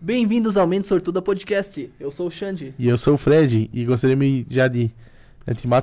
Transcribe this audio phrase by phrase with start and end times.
[0.00, 1.90] Bem-vindos ao Mente Sortuda Podcast.
[1.98, 2.72] Eu sou o Xande.
[2.78, 4.16] E eu sou o Fred e gostaria
[4.48, 4.92] já de
[5.44, 5.82] antemão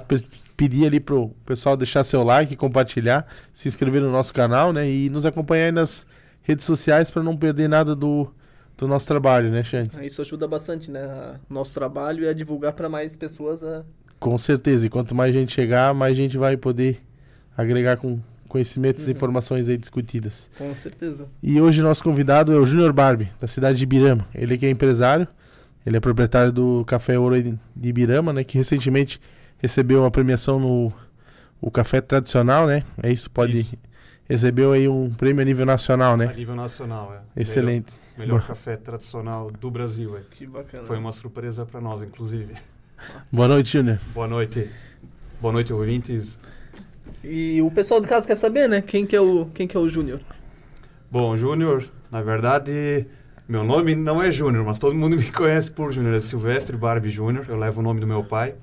[0.56, 5.10] pedir ali pro pessoal deixar seu like, compartilhar, se inscrever no nosso canal, né, e
[5.10, 6.06] nos acompanhar aí nas
[6.44, 8.32] redes sociais para não perder nada do,
[8.78, 9.90] do nosso trabalho, né, Xande?
[10.06, 11.38] Isso ajuda bastante, né?
[11.50, 13.84] Nosso trabalho é divulgar para mais pessoas a
[14.18, 17.02] Com certeza, e quanto mais gente chegar, mais gente vai poder
[17.58, 18.18] agregar com
[18.56, 19.18] conhecimentos e Uhum.
[19.18, 20.50] informações aí discutidas.
[20.58, 21.28] Com certeza.
[21.44, 24.26] E hoje nosso convidado é o Júnior Barbie, da cidade de Ibirama.
[24.34, 25.28] Ele que é empresário,
[25.86, 28.44] ele é proprietário do Café Ouro de Ibirama, né?
[28.46, 29.20] Que recentemente
[29.58, 30.94] recebeu a premiação no
[31.60, 32.84] o Café Tradicional, né?
[33.04, 33.60] É isso, pode...
[33.60, 33.76] Isso.
[34.28, 36.34] Recebeu aí um prêmio a nível nacional, A né?
[36.36, 37.42] nível nacional, é.
[37.42, 37.94] Excelente.
[38.18, 40.22] Melhor, melhor café tradicional do Brasil, é.
[40.32, 40.84] Que bacana.
[40.86, 42.54] Foi uma surpresa para nós, inclusive.
[43.32, 44.00] Boa noite, Júnior.
[44.16, 44.68] Boa noite.
[45.40, 46.40] Boa noite, ouvintes.
[47.24, 48.82] E o pessoal de casa quer saber, né?
[48.82, 50.22] Quem que é o, quem que é o Júnior?
[51.10, 53.06] Bom, Júnior, na verdade,
[53.48, 56.16] meu nome não é Júnior, mas todo mundo me conhece por Júnior.
[56.16, 58.56] É Silvestre Barbie Júnior, eu levo o nome do meu pai.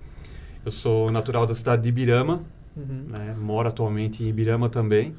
[0.64, 2.42] Eu sou natural da cidade de Ibirama,
[2.74, 3.04] Uhum.
[3.08, 3.34] né?
[3.38, 5.14] moro atualmente em Ibirama também.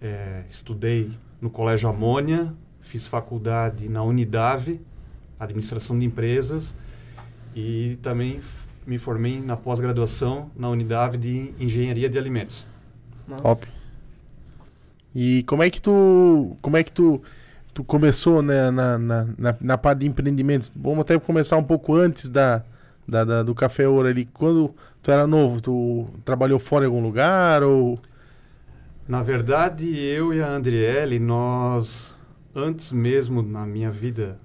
[0.00, 2.52] É, estudei no Colégio Amônia,
[2.82, 4.80] fiz faculdade na Unidave,
[5.38, 6.74] Administração de Empresas,
[7.54, 8.40] e também
[8.90, 12.66] me formei na pós-graduação na Unidave de Engenharia de Alimentos.
[13.28, 13.40] Nossa.
[13.40, 13.68] Top.
[15.14, 17.22] E como é que tu, como é que tu,
[17.72, 20.72] tu começou né, na, na, na, na parte de empreendimentos?
[20.74, 22.64] Vamos até começar um pouco antes da,
[23.06, 24.24] da, da- do Café Ouro ali.
[24.34, 27.96] Quando tu era novo, tu trabalhou fora em algum lugar ou...
[29.06, 32.12] Na verdade, eu e a Andriele, nós,
[32.52, 34.36] antes mesmo na minha vida,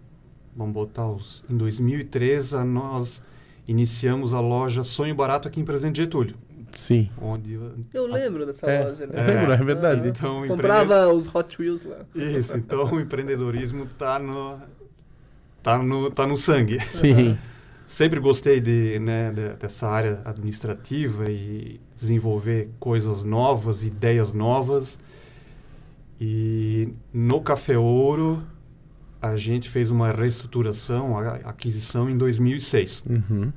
[0.55, 3.23] vamos botar os, em 2013, a nós
[3.67, 6.35] iniciamos a loja Sonho Barato aqui em Presidente Getúlio,
[6.71, 7.09] Sim.
[7.21, 7.59] onde
[7.93, 9.13] Eu lembro dessa É, loja, né?
[9.15, 10.07] eu lembro, é verdade.
[10.09, 11.97] Então, Comprava os Hot Wheels lá.
[12.13, 14.57] Isso, então o empreendedorismo tá no
[15.63, 16.79] tá no tá no sangue.
[16.81, 17.37] Sim.
[17.87, 24.97] Sempre gostei de, né, de- dessa área administrativa e desenvolver coisas novas, ideias novas.
[26.19, 28.41] E no Café Ouro
[29.21, 33.03] a gente fez uma reestruturação, a aquisição em 2006.
[33.07, 33.51] Uhum.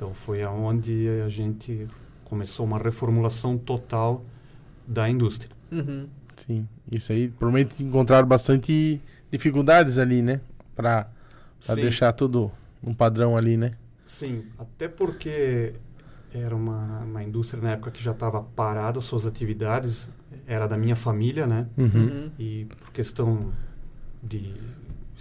[0.00, 1.86] Então foi aonde a gente
[2.24, 4.24] começou uma reformulação total
[4.88, 5.54] da indústria.
[5.70, 6.08] Uhum.
[6.34, 6.66] Sim.
[6.90, 8.98] Isso aí, provavelmente encontraram bastante
[9.30, 10.40] dificuldades ali, né?
[11.60, 11.74] Sim.
[11.82, 12.50] deixar tudo
[12.82, 13.72] um padrão ali, né?
[14.06, 15.74] Sim, até porque
[16.32, 20.08] era uma, uma indústria na época que já estava parada suas atividades,
[20.46, 21.66] era da minha família, né?
[21.76, 21.90] Uhum.
[21.94, 22.30] Uhum.
[22.38, 23.52] E por questão
[24.22, 24.54] de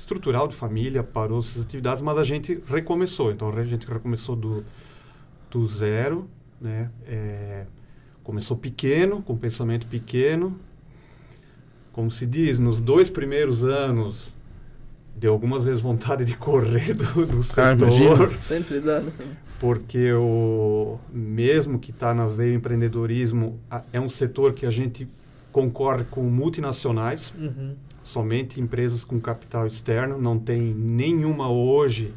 [0.04, 3.32] estrutural de família parou suas atividades, mas a gente recomeçou.
[3.32, 4.64] Então a gente recomeçou do,
[5.52, 6.28] do zero,
[6.60, 6.90] né?
[7.06, 7.66] É,
[8.24, 10.58] começou pequeno, com pensamento pequeno.
[11.92, 14.38] Como se diz, nos dois primeiros anos
[15.16, 18.38] deu algumas vezes vontade de correr do, do Ah, setor imagino.
[18.40, 19.12] Sempre dá, né?
[19.60, 25.06] porque o mesmo que está na veia empreendedorismo a- é um setor que a gente
[25.52, 27.76] concorre com multinacionais Uhum.
[28.10, 32.14] Somente empresas com capital externo não tem nenhuma hoje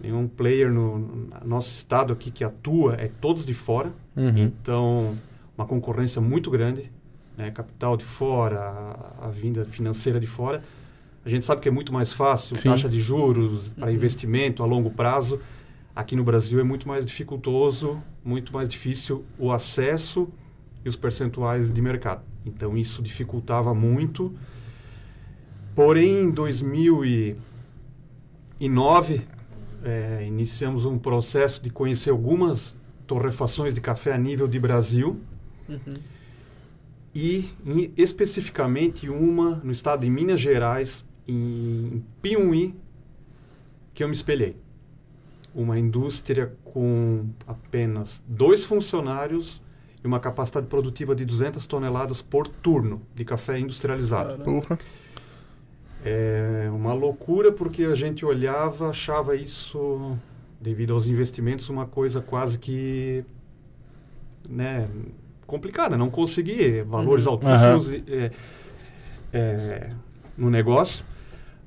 [0.00, 4.38] nenhum player no, no nosso estado aqui que atua é todos de fora Uhum.
[4.38, 5.16] então
[5.58, 6.90] uma concorrência muito grande
[7.36, 7.50] né?
[7.50, 8.60] capital de fora
[9.20, 10.62] a, a vinda financeira de fora
[11.24, 12.68] a gente sabe que é muito mais fácil Sim.
[12.68, 13.94] taxa de juros para Uhum.
[13.94, 15.40] investimento a longo prazo
[15.96, 20.28] aqui no Brasil é muito mais dificultoso muito mais difícil o acesso
[20.84, 24.32] e os percentuais de mercado então isso dificultava muito
[25.74, 29.22] porém em 2009
[29.84, 32.74] eh, iniciamos um processo de conhecer algumas
[33.06, 35.18] torrefações de café a nível de Brasil
[35.68, 35.94] Uhum.
[37.14, 42.74] e em- especificamente uma no estado de Minas Gerais, em Piumhi,
[43.94, 44.56] que eu me espelhei.
[45.54, 49.62] Uma indústria com apenas dois funcionários
[50.02, 54.30] e uma capacidade produtiva de 200 toneladas por turno de café industrializado.
[54.38, 54.44] Caramba.
[54.44, 54.78] Porra.
[56.04, 60.16] É uma loucura porque a gente olhava, achava isso,
[60.60, 63.24] devido aos investimentos, uma coisa quase que
[64.48, 64.86] né,
[65.46, 65.96] complicada.
[65.96, 67.32] Não conseguir valores Uhum.
[67.32, 68.30] altíssimos é,
[69.32, 69.90] é,
[70.36, 71.04] no negócio.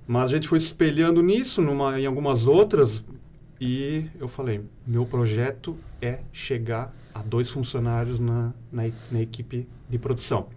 [0.05, 3.03] Mas a gente foi se espelhando nisso, numa, em algumas outras,
[3.59, 9.97] e eu falei, meu projeto é chegar a dois funcionários na, na, na equipe de
[9.97, 10.47] produção.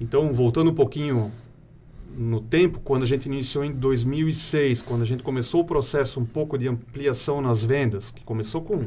[0.00, 1.32] Então, voltando um pouquinho
[2.16, 6.24] no tempo, quando a gente iniciou em 2006, quando a gente começou o processo um
[6.24, 8.86] pouco de ampliação nas vendas, que começou com,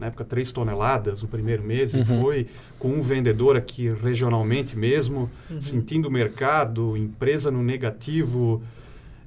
[0.00, 2.20] na época, 3 toneladas no primeiro mês, e Uhum.
[2.20, 2.46] foi
[2.78, 5.60] com um vendedor aqui regionalmente mesmo, Uhum.
[5.60, 8.62] sentindo o mercado, empresa no negativo,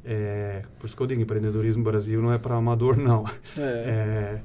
[0.08, 3.26] É, por isso que eu digo, empreendedorismo no Brasil não é para amador, não.
[3.58, 3.62] É.
[3.62, 4.42] É,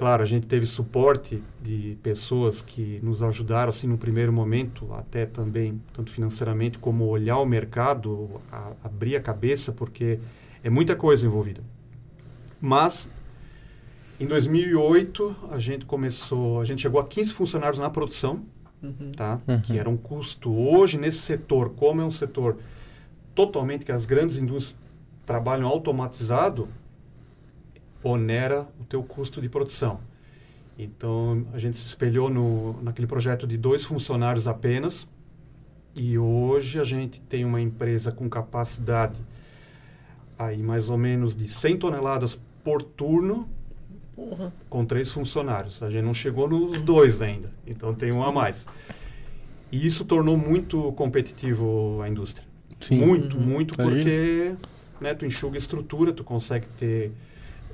[0.00, 5.26] claro, a gente teve suporte de pessoas que nos ajudaram, assim, no primeiro momento, até
[5.26, 10.18] também, tanto financeiramente, como olhar o mercado, a, abrir a cabeça, porque
[10.64, 11.60] é muita coisa envolvida.
[12.58, 13.10] Mas,
[14.18, 18.42] em 2008, a gente começou, a gente chegou a 15 funcionários na produção,
[18.82, 19.12] Uhum.
[19.14, 19.38] tá?
[19.46, 19.60] Uhum.
[19.60, 20.50] Que era um custo.
[20.50, 22.56] Hoje, nesse setor, como é um setor
[23.34, 24.80] totalmente que as grandes indústrias
[25.26, 26.70] trabalham automatizado,
[28.02, 30.00] onera o teu custo de produção.
[30.78, 35.06] Então, a gente se espelhou no, naquele projeto de dois funcionários apenas.
[35.94, 39.20] E hoje a gente tem uma empresa com capacidade
[40.38, 43.46] aí mais ou menos de 100 toneladas por turno
[44.16, 44.52] Porra.
[44.70, 45.82] com três funcionários.
[45.82, 48.66] A gente não chegou nos dois ainda, então tem um a mais.
[49.70, 52.46] E isso tornou muito competitivo a indústria.
[52.80, 52.98] Sim.
[53.04, 53.42] Muito, Uhum.
[53.42, 54.54] muito, porque
[55.00, 57.12] né, tu enxuga a estrutura, tu consegue ter,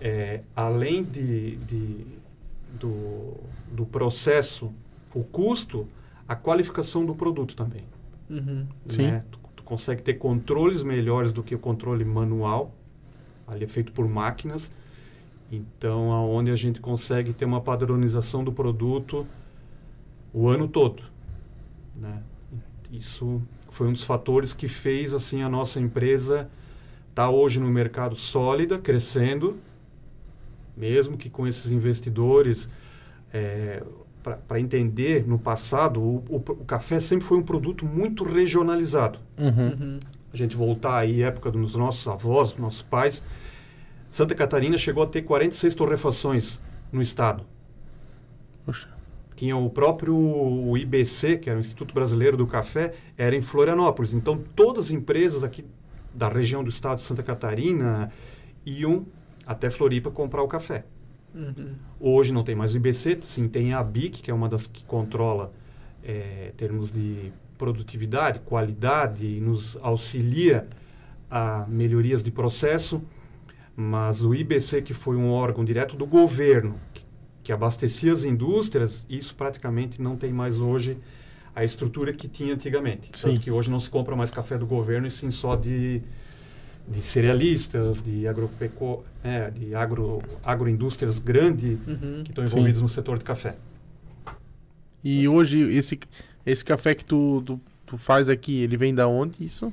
[0.00, 2.06] é, além de, de-
[2.78, 3.34] do,
[3.72, 4.72] do processo,
[5.14, 5.86] o custo,
[6.28, 7.84] a qualificação do produto também.
[8.28, 8.66] Uhum.
[8.86, 9.06] Sim.
[9.12, 9.24] né?
[9.30, 12.72] Tu, tu consegue ter controles melhores do que o controle manual,
[13.46, 14.70] ali é feito por máquinas.
[15.50, 19.26] Então, aonde a gente consegue ter uma padronização do produto
[20.34, 21.02] o ano todo,
[21.94, 22.22] né?
[22.90, 23.40] Isso
[23.70, 26.48] foi um dos fatores que fez assim a nossa empresa
[27.10, 29.56] estar hoje no mercado sólida, crescendo,
[30.76, 32.68] mesmo que com esses investidores
[34.46, 39.18] para entender no passado o, o, o café sempre foi um produto muito regionalizado.
[39.38, 39.68] Uhum.
[39.68, 40.00] Uhum.
[40.32, 43.22] A gente voltar aí à época dos nossos avós, dos nossos pais,
[44.10, 46.60] Santa Catarina chegou a ter 46 torrefações
[46.92, 47.44] no estado.
[48.64, 48.88] Poxa.
[49.34, 54.14] Tinha o próprio o IBC, que era o Instituto Brasileiro do Café, era em Florianópolis.
[54.14, 55.64] Então, todas as empresas aqui
[56.14, 58.10] da região do estado de Santa Catarina
[58.64, 59.04] iam
[59.46, 60.84] até Floripa comprar o café.
[61.34, 61.74] Uhum.
[62.00, 64.82] Hoje não tem mais o IBC, sim, tem a BIC, que é uma das que
[64.84, 65.52] controla
[66.02, 70.66] eh, termos de produtividade, qualidade, e nos auxilia
[71.30, 73.02] a melhorias de processo.
[73.76, 77.04] Mas o IBC, que foi um órgão direto do governo, que,
[77.44, 80.98] que abastecia as indústrias, isso praticamente não tem mais hoje
[81.54, 83.10] a estrutura que tinha antigamente.
[83.12, 83.28] Sim.
[83.28, 86.02] Tanto que hoje não se compra mais café do governo, e sim só de,
[86.88, 92.22] de cerealistas, de, agropeco, é, de agro, agroindústrias grandes Uhum.
[92.24, 93.56] que estão envolvidos no setor de café.
[95.02, 95.98] E hoje, esse,
[96.44, 99.70] esse café que tu, tu, tu faz aqui, ele vem da onde isso?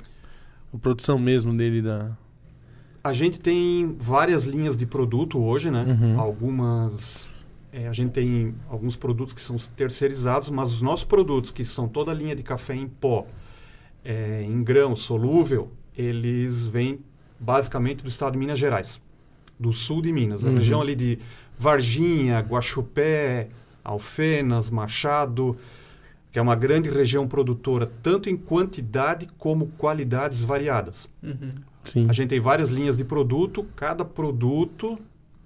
[0.73, 2.11] A produção mesmo dele da...
[3.03, 5.83] A gente tem várias linhas de produto hoje, né?
[5.83, 6.19] Uhum.
[6.19, 7.27] Algumas.
[7.71, 11.87] é, a gente tem alguns produtos que são terceirizados, mas os nossos produtos, que são
[11.87, 13.27] toda a linha de café em pó,
[14.05, 16.99] é, em grão, solúvel, eles vêm
[17.39, 19.01] basicamente do estado de Minas Gerais,
[19.59, 20.45] do sul de Minas.
[20.45, 20.55] A Uhum.
[20.57, 21.19] região ali de
[21.57, 23.49] Varginha, Guaxupé,
[23.83, 25.57] Alfenas, Machado,
[26.31, 31.07] que é uma grande região produtora, tanto em quantidade como qualidades variadas.
[31.21, 31.51] Uhum.
[31.83, 32.07] Sim.
[32.09, 34.97] A gente tem várias linhas de produto, cada produto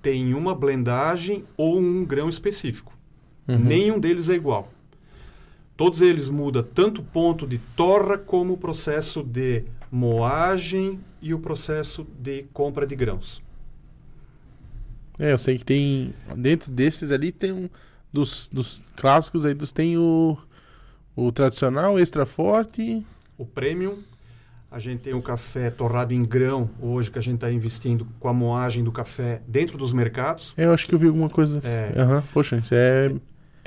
[0.01, 2.95] tem uma blendagem ou um grão específico.
[3.47, 3.57] Uhum.
[3.59, 4.71] Nenhum deles é igual.
[5.75, 11.39] Todos eles mudam tanto o ponto de torra como o processo de moagem e o
[11.39, 13.42] processo de compra de grãos.
[15.19, 16.14] É, eu sei que tem...
[16.35, 17.69] Dentro desses ali tem um...
[18.11, 20.38] Dos, dos clássicos aí, dos, tem o...
[21.16, 23.06] O tradicional, extra forte...
[23.38, 23.97] O premium,
[24.71, 28.28] a gente tem o café torrado em grão hoje que a gente está investindo com
[28.28, 30.54] a moagem do café dentro dos mercados.
[30.57, 31.59] Eu acho que eu vi alguma coisa...
[31.64, 31.94] É.
[32.00, 33.11] Aham, Poxa, isso é...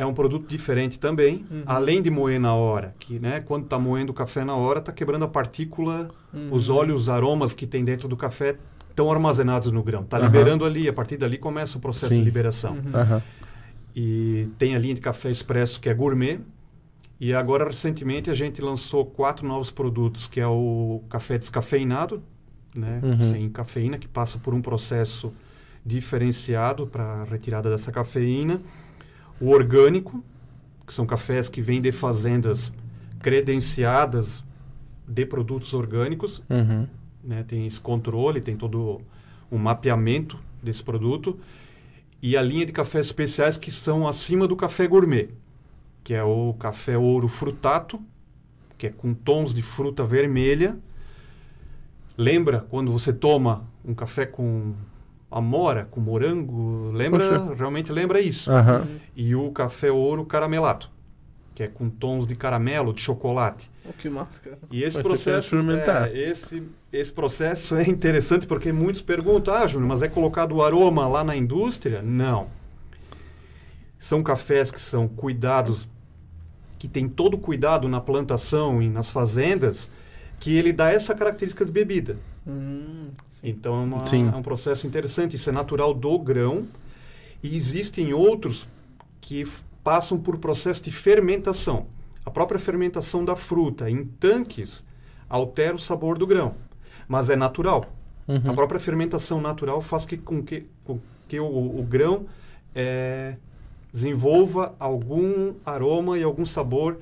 [0.01, 1.63] É um produto diferente também, Uhum.
[1.67, 4.91] além de moer na hora, que né, quando está moendo o café na hora, está
[4.93, 6.49] quebrando a partícula, Uhum.
[6.53, 8.57] os óleos, os aromas que tem dentro do café
[8.89, 10.01] estão armazenados no grão.
[10.03, 10.27] Está Aham.
[10.27, 12.17] liberando ali, a partir dali começa o processo Sim.
[12.21, 12.73] de liberação.
[12.75, 13.21] Uhum.
[13.95, 16.41] E tem a linha de café expresso que é gourmet.
[17.21, 22.23] E agora, recentemente, a gente lançou quatro novos produtos, que é o café descafeinado,
[22.75, 23.21] né, Uhum.
[23.23, 25.31] sem cafeína, que passa por um processo
[25.85, 28.63] diferenciado para retirada dessa cafeína.
[29.41, 30.23] O orgânico,
[30.87, 32.73] que são cafés que vêm de fazendas
[33.21, 34.45] credenciadas
[35.07, 36.87] de produtos orgânicos, Uhum.
[37.25, 39.01] né, tem esse controle, tem todo
[39.51, 41.39] um mapeamento desse produto.
[42.23, 45.31] E a linha de cafés especiais que são acima do café gourmet,
[46.05, 48.01] que é o café ouro frutato,
[48.77, 50.79] que é com tons de fruta vermelha.
[52.17, 54.75] Lembra quando você toma um café com
[55.31, 56.91] amora, com morango?
[56.93, 57.41] Lembra?
[57.41, 57.55] Poxa.
[57.55, 58.51] Realmente lembra isso.
[58.51, 58.87] Aham.
[59.15, 60.87] E o café ouro caramelado.
[61.55, 63.71] que é com tons de caramelo, de chocolate.
[63.87, 64.59] Oh, que massa, cara.
[64.71, 66.09] E esse quer processo, experimentar.
[66.09, 70.63] é, esse, esse processo é interessante porque muitos perguntam, ah, Júnior, mas é colocado o
[70.63, 72.01] aroma lá na indústria?
[72.03, 72.49] Não.
[73.99, 75.87] São cafés que são cuidados,
[76.79, 79.91] que tem todo o cuidado na plantação e nas fazendas,
[80.39, 82.17] que ele dá essa característica de bebida.
[82.47, 83.09] Hum.
[83.43, 84.31] Então é, uma- Sim.
[84.33, 86.67] é um processo interessante, isso é natural do grão.
[87.43, 88.69] E existem outros
[89.21, 89.47] que
[89.83, 91.87] passam por processo de fermentação.
[92.25, 94.85] A própria fermentação da fruta em tanques
[95.29, 96.55] altera o sabor do grão,
[97.09, 97.85] mas é natural.
[98.29, 98.51] Uhum.
[98.51, 102.27] A própria fermentação natural faz que, com que, com que o, o grão
[102.75, 103.37] eh,
[103.93, 106.99] desenvolva algum aroma e algum sabor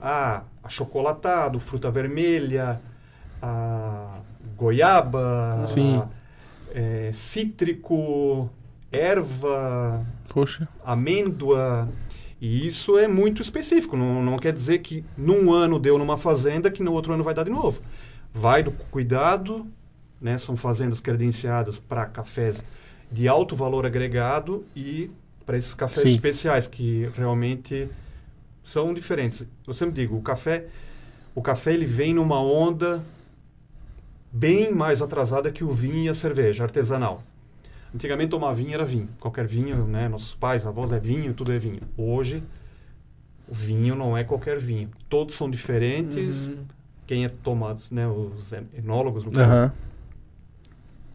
[0.00, 2.80] a achocolatado, fruta vermelha,
[3.42, 4.18] a
[4.60, 6.02] goiaba, Sim.
[6.74, 8.50] eh, cítrico,
[8.92, 10.68] erva, Poxa.
[10.84, 11.88] amêndoa.
[12.38, 13.96] E isso é muito específico.
[13.96, 17.32] Não, não quer dizer que num ano deu numa fazenda que no outro ano vai
[17.32, 17.80] dar de novo.
[18.32, 19.66] Vai do cuidado,
[20.20, 20.36] né?
[20.36, 22.62] São fazendas credenciadas para cafés
[23.10, 25.10] de alto valor agregado e
[25.44, 26.10] para esses cafés Sim.
[26.10, 27.88] especiais que realmente
[28.62, 29.44] são diferentes.
[29.66, 30.66] Eu sempre digo, o café,
[31.34, 33.02] o café ele vem numa onda
[34.32, 37.22] bem mais atrasada que o vinho e a cerveja artesanal.
[37.94, 39.08] Antigamente tomar vinho era vinho.
[39.18, 40.08] Qualquer vinho, né?
[40.08, 41.80] Nossos pais, avós é vinho, tudo é vinho.
[41.96, 42.42] Hoje,
[43.48, 44.88] o vinho não é qualquer vinho.
[45.08, 46.46] Todos são diferentes.
[46.46, 46.64] Uhum.
[47.06, 48.06] Quem é tomado, né?
[48.06, 49.72] Os enólogos, no caso, Aham.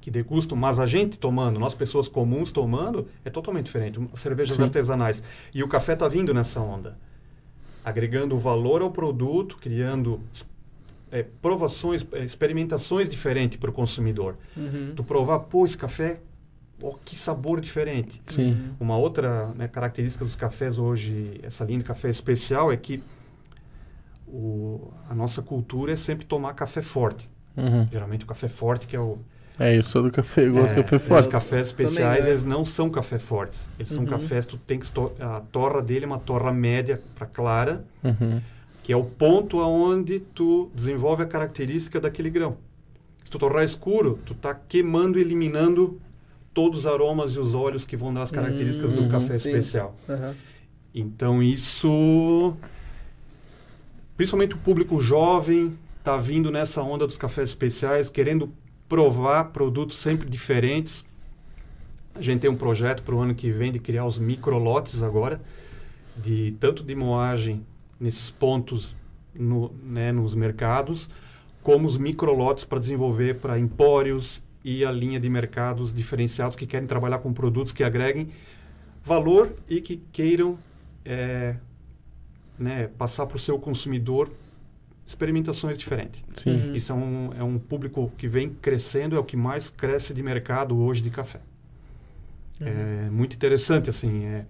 [0.02, 0.58] que degustam.
[0.58, 3.98] Mas a gente tomando, nós pessoas comuns tomando, é totalmente diferente.
[4.16, 4.64] Cervejas Sim.
[4.64, 5.24] artesanais.
[5.54, 6.98] E o café está vindo nessa onda.
[7.86, 10.20] Agregando valor ao produto, criando
[11.12, 14.38] é, provações, é, experimentações diferentes para o consumidor.
[14.56, 14.94] Uhum.
[14.96, 16.20] Tu provar, pô, esse café,
[16.82, 18.22] ó, que sabor diferente.
[18.28, 18.72] Sim.
[18.80, 23.02] Uma outra né, característica dos cafés hoje, essa linha de café especial, é que
[24.28, 27.30] o, a nossa cultura é sempre tomar café forte.
[27.56, 27.88] Uhum.
[27.92, 29.18] Geralmente o café forte que é o...
[29.58, 31.30] É, eu sou do café, eu gosto de é, café Os forte.
[31.30, 32.30] cafés Também, especiais, né?
[32.32, 33.70] eles não são café fortes.
[33.80, 34.10] Eles são Uhum.
[34.10, 34.86] cafés, tu tem que...
[35.22, 38.42] A torra dele é uma torra média para clara, Uhum.
[38.86, 42.56] Que é o ponto aonde tu desenvolve a característica daquele grão.
[43.24, 46.00] Se tu torrar escuro, tu tá queimando e eliminando
[46.54, 49.50] todos os aromas e os óleos que vão dar as características Uhum, do café sim.
[49.50, 49.96] especial.
[50.08, 50.36] Aham.
[50.94, 52.56] Então isso,
[54.16, 58.54] principalmente o público jovem, está vindo nessa onda dos cafés especiais, querendo
[58.88, 61.04] provar produtos sempre diferentes.
[62.14, 65.42] A gente tem um projeto para o ano que vem de criar os microlotes agora,
[66.16, 67.66] de tanto de moagem
[68.00, 68.96] nesses pontos
[69.34, 71.10] no, né, nos mercados,
[71.62, 76.88] como os microlotes para desenvolver para empórios e a linha de mercados diferenciados que querem
[76.88, 78.30] trabalhar com produtos que agreguem
[79.04, 80.58] valor e que queiram
[81.04, 81.56] é,
[82.58, 84.32] né, passar para o seu consumidor
[85.06, 86.24] experimentações diferentes.
[86.34, 86.70] Sim.
[86.70, 86.76] Uhum.
[86.76, 90.24] Isso é um, é um público que vem crescendo, é o que mais cresce de
[90.24, 91.40] mercado hoje de café.
[92.60, 94.26] É muito interessante, assim.
[94.26, 94.46] É,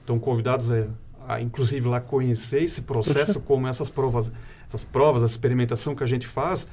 [0.00, 0.86] estão convidados a,
[1.28, 4.32] a, inclusive, lá conhecer esse processo, como essas provas,
[4.66, 6.68] essas provas, a experimentação que a gente faz.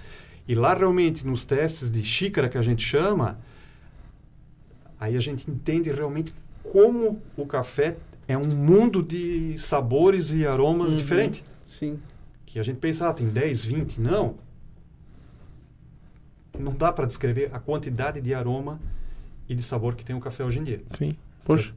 [0.47, 3.38] E lá, realmente, nos testes de xícara que a gente chama,
[5.00, 6.33] aí a gente entende realmente
[6.63, 7.97] como o café
[8.27, 10.95] é um mundo de sabores e aromas Uhum.
[10.95, 11.43] diferentes.
[11.63, 12.00] Sim.
[12.45, 14.00] Que a gente pensa, ah, tem 10, 20.
[14.00, 14.35] Não.
[16.57, 18.79] Não dá para descrever a quantidade de aroma
[19.50, 20.81] e de sabor que tem o café hoje em dia.
[20.91, 21.15] Sim.
[21.43, 21.74] Poxa.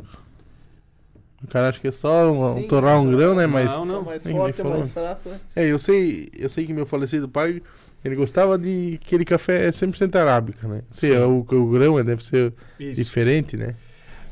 [1.42, 3.46] O cara acha que é só um, Sim, torrar um grão, né?
[3.46, 3.72] Mas.
[3.72, 4.00] Não, não.
[4.02, 5.40] É mais forte, é mais fraco, né?
[5.54, 7.62] É, eu sei, eu sei que meu falecido pai,
[8.04, 10.82] ele gostava de aquele café 100% arábica, né?
[10.90, 13.02] Sei, o, o grão é, deve ser Isso.
[13.02, 13.76] diferente, né?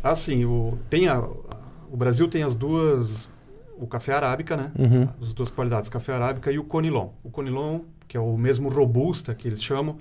[0.02, 3.28] Assim, o, tem a, o Brasil tem as duas,
[3.78, 4.72] o café arábica, né?
[4.78, 5.08] Uhum.
[5.22, 7.10] As duas qualidades, café arábica e o conilon.
[7.22, 9.96] O conilon, que é o mesmo robusta que eles chamam,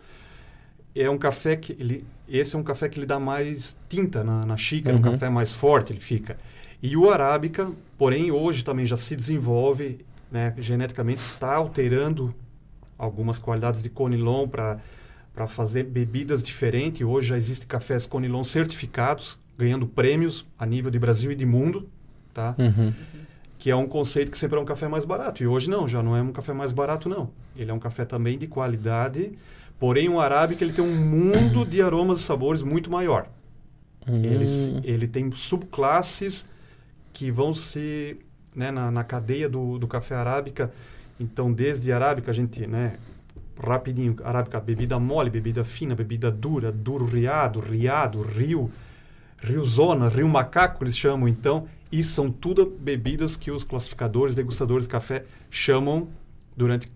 [0.96, 4.46] é um café que ele, esse é um café que ele dá mais tinta na,
[4.46, 5.12] na xícara, um Uhum.
[5.12, 6.38] café mais forte ele fica.
[6.86, 12.34] E o arábica, porém hoje também já se desenvolve, né, geneticamente está alterando
[12.98, 14.80] algumas qualidades de conilon para
[15.34, 17.02] para fazer bebidas diferentes.
[17.06, 21.90] Hoje já existem cafés conilon certificados, ganhando prêmios a nível de Brasil e de mundo,
[22.34, 22.56] tá?
[22.58, 22.94] Uhum.
[23.58, 25.44] que é um conceito que sempre é um café mais barato.
[25.44, 27.32] E hoje não, já não é um café mais barato, não.
[27.54, 29.34] Ele é um café também de qualidade,
[29.80, 33.28] porém o arábica ele tem um mundo de aromas e sabores muito maior.
[34.08, 34.82] Ele, se- Hum.
[34.86, 36.46] ele tem subclasses
[37.16, 38.18] que vão se
[38.54, 40.72] né, na, na cadeia do, do café arábica.
[41.18, 42.98] Então, desde arábica, a gente, né,
[43.58, 48.70] rapidinho, arábica, bebida mole, bebida fina, bebida dura, duro riado, riado, rio,
[49.42, 54.84] Rio Zona, Rio Macaco, eles chamam então, e são tudo bebidas que os classificadores, degustadores
[54.84, 56.10] de café chamam
[56.56, 56.92] durante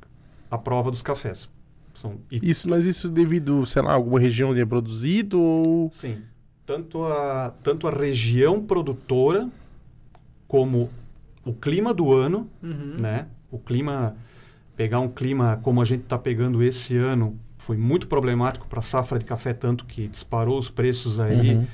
[0.51, 1.49] a prova dos cafés.
[1.93, 5.89] São, Isso, mas isso devido, sei lá, alguma região onde é produzido ou...
[5.91, 6.21] sim,
[6.65, 9.49] tanto a, tanto a região produtora
[10.49, 10.89] como
[11.45, 12.95] o clima do ano, Uhum.
[12.97, 13.27] né?
[13.49, 14.15] O clima,
[14.75, 18.81] pegar um clima como a gente está pegando esse ano, foi muito problemático para a
[18.81, 21.67] safra de café, tanto que disparou os preços aí Uhum.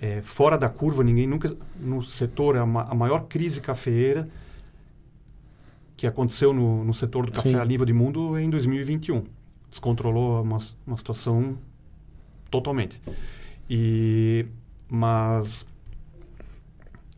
[0.00, 1.02] é, fora da curva.
[1.02, 4.28] Ninguém nunca no setor a, ma- a maior crise cafeeira
[5.96, 7.56] que aconteceu no, no setor do café Sim.
[7.56, 9.24] a nível de mundo é em 2021.
[9.70, 11.56] Descontrolou uma, uma situação
[12.50, 13.00] totalmente.
[13.68, 14.46] E
[14.88, 15.66] mas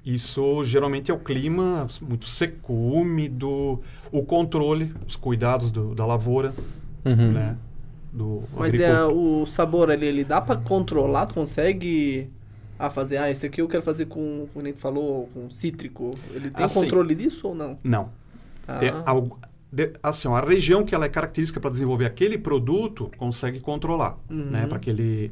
[0.05, 3.81] isso geralmente é o clima muito seco, úmido,
[4.11, 6.55] o controle, os cuidados do- da lavoura,
[7.05, 7.33] Uhum.
[7.33, 7.57] né?
[8.13, 11.27] Do Mas é o sabor ali, ele dá pra controlar?
[11.27, 12.29] Tu consegue
[12.79, 16.13] ah, fazer, ah, esse aqui eu quero fazer com, como tu falou, com cítrico.
[16.33, 16.81] Ele tem Ah, sim.
[16.81, 17.79] controle disso ou não?
[17.85, 18.09] Não.
[18.67, 19.39] Ah, Tem algo-
[19.71, 24.47] de- assim, a região que ela é característica para desenvolver aquele produto consegue controlar, Uhum.
[24.51, 24.67] né?
[24.67, 25.31] Para que ele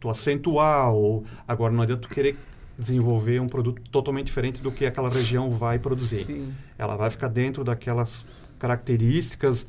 [0.00, 2.36] tu acentuar ou agora não adianta tu querer
[2.82, 6.24] desenvolver um produto totalmente diferente do que aquela região vai produzir.
[6.26, 6.52] Sim.
[6.76, 8.26] Ela vai ficar dentro daquelas
[8.58, 9.66] características,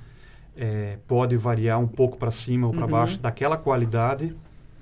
[0.57, 2.91] é, pode variar um pouco para cima ou para Uhum.
[2.91, 4.35] baixo daquela qualidade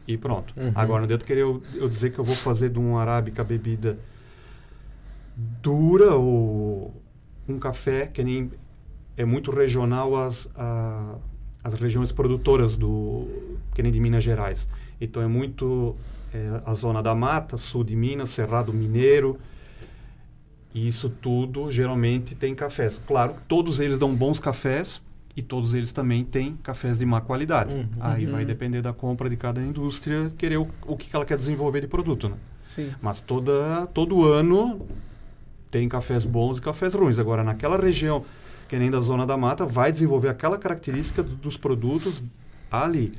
[0.08, 0.54] e pronto.
[0.60, 0.72] Uhum.
[0.76, 3.98] Agora não adianta querer eu, eu dizer que eu vou fazer de um arábica bebida
[5.62, 6.94] dura ou
[7.48, 8.52] um café que nem
[9.18, 11.16] é muito regional as, a-
[11.64, 13.28] as regiões produtoras do
[13.74, 14.68] que nem de Minas Gerais.
[15.00, 15.96] Então é muito
[16.34, 19.40] é, a zona da mata, sul de Minas, Cerrado Mineiro.
[20.74, 23.02] E isso tudo geralmente tem cafés.
[23.06, 25.02] Claro, todos eles dão bons cafés
[25.36, 27.74] e todos eles também têm cafés de má qualidade.
[27.74, 27.88] Uhum.
[28.00, 28.48] Aí vai Uhum.
[28.48, 32.30] depender da compra de cada indústria querer o, o que ela quer desenvolver de produto,
[32.30, 32.36] né?
[32.64, 32.92] Sim.
[33.02, 34.86] Mas toda, todo ano
[35.70, 37.20] tem cafés bons e cafés ruins.
[37.20, 38.24] Agora, naquela região,
[38.70, 42.24] que nem da Zona da Mata, vai desenvolver aquela característica do- dos produtos
[42.70, 43.12] ali.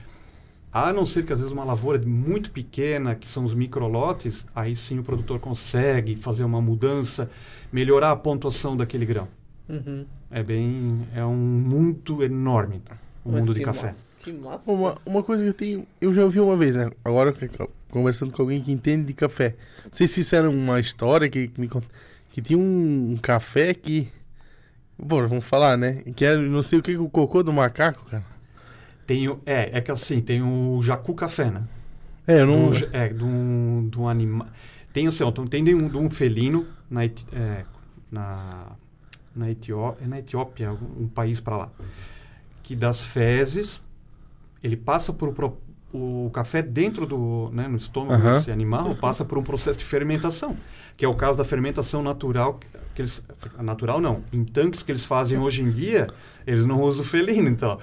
[0.72, 4.74] A não ser que, às vezes, uma lavoura muito pequena, que são os microlotes, aí
[4.74, 7.30] sim o produtor consegue fazer uma mudança,
[7.72, 9.28] melhorar a pontuação daquele grão.
[9.68, 10.06] Uhum.
[10.30, 11.06] É bem...
[11.14, 12.96] é um mundo enorme, tá?
[13.24, 13.88] o Mas mundo de que café.
[13.88, 14.70] ma- Que massa.
[14.70, 16.90] Uma, uma coisa que eu tenho, eu já ouvi uma vez, né?
[17.04, 17.34] Agora
[17.90, 19.54] conversando com alguém que entende de café.
[19.84, 21.68] Não sei se isso era uma história que me
[22.30, 24.08] que tinha um, um café que
[24.98, 26.02] Bom, vamos falar, né?
[26.14, 28.24] Que era não sei o que o cocô do macaco, cara.
[29.06, 31.62] Tem o, é, é que assim, tem o jacu café, né?
[32.26, 32.70] É, eu não.
[32.70, 34.46] do, é, de um, de um animal.
[34.92, 37.64] Tem assim, ó, tem de um, de um felino na, é,
[38.10, 38.66] na,
[39.34, 41.70] na, Etió é na Etiópia, um, país para lá,
[42.62, 43.82] que das fezes
[44.62, 45.58] ele passa por pro-
[45.92, 48.32] o café dentro do né, no estômago Aham.
[48.32, 50.56] desse animal passa por um processo de fermentação,
[50.96, 52.58] que é o caso da fermentação natural
[52.94, 53.22] que- eles
[53.58, 56.06] natural não, em tanques que eles fazem hoje em dia,
[56.46, 57.78] eles não usam felino, então,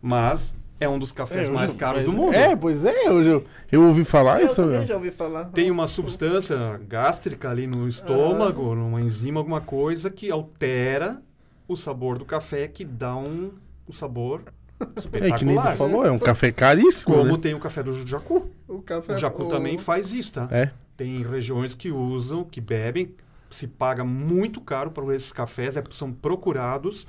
[0.00, 2.34] mas é um dos cafés É, mais eu- caros mas- do mundo.
[2.34, 4.56] É, pois é, eu, eu, eu ouvi falar eu isso.
[4.56, 4.86] também meu.
[4.86, 5.44] já ouvi falar.
[5.46, 11.20] Tem uma substância gástrica ali no estômago, numa enzima, alguma coisa que altera
[11.68, 13.52] o sabor do café, que dá um,
[13.88, 14.42] um sabor
[14.80, 15.76] É que nem tu espetacular.
[15.76, 17.14] falou, é um café caríssimo.
[17.14, 17.38] Como né?
[17.42, 18.48] tem o café do jacu.
[18.66, 20.48] O café O jacu o- também faz isso, tá?
[20.50, 20.70] É.
[20.96, 23.14] Tem regiões que usam, que bebem,
[23.50, 27.06] se paga muito caro para esses cafés, é- são procurados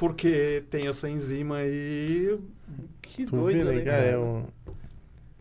[0.00, 2.38] porque tem essa enzima aí.
[3.02, 4.04] Que Tu doido, né, né, cara?
[4.04, 4.44] É um...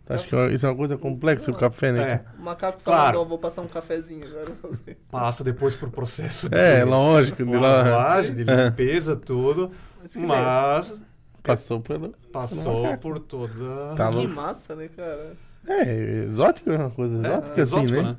[0.10, 2.12] Acho que isso é uma coisa complexa, o café, né?
[2.12, 2.26] É?
[2.40, 3.02] O macaco Claro.
[3.14, 4.50] falando, ó, vou passar um cafezinho agora.
[4.52, 4.98] pra você.
[5.10, 7.46] passa depois por processo de É, lógico.
[7.46, 9.72] de lavagem, de limpeza, tudo.
[10.16, 11.02] Mas
[11.42, 12.14] passou pelo.
[12.34, 13.94] passou por toda.
[13.96, 15.34] Tá Que massa, né, cara?
[15.68, 18.18] É, exótico é uma coisa exótica, assim, exótico, né?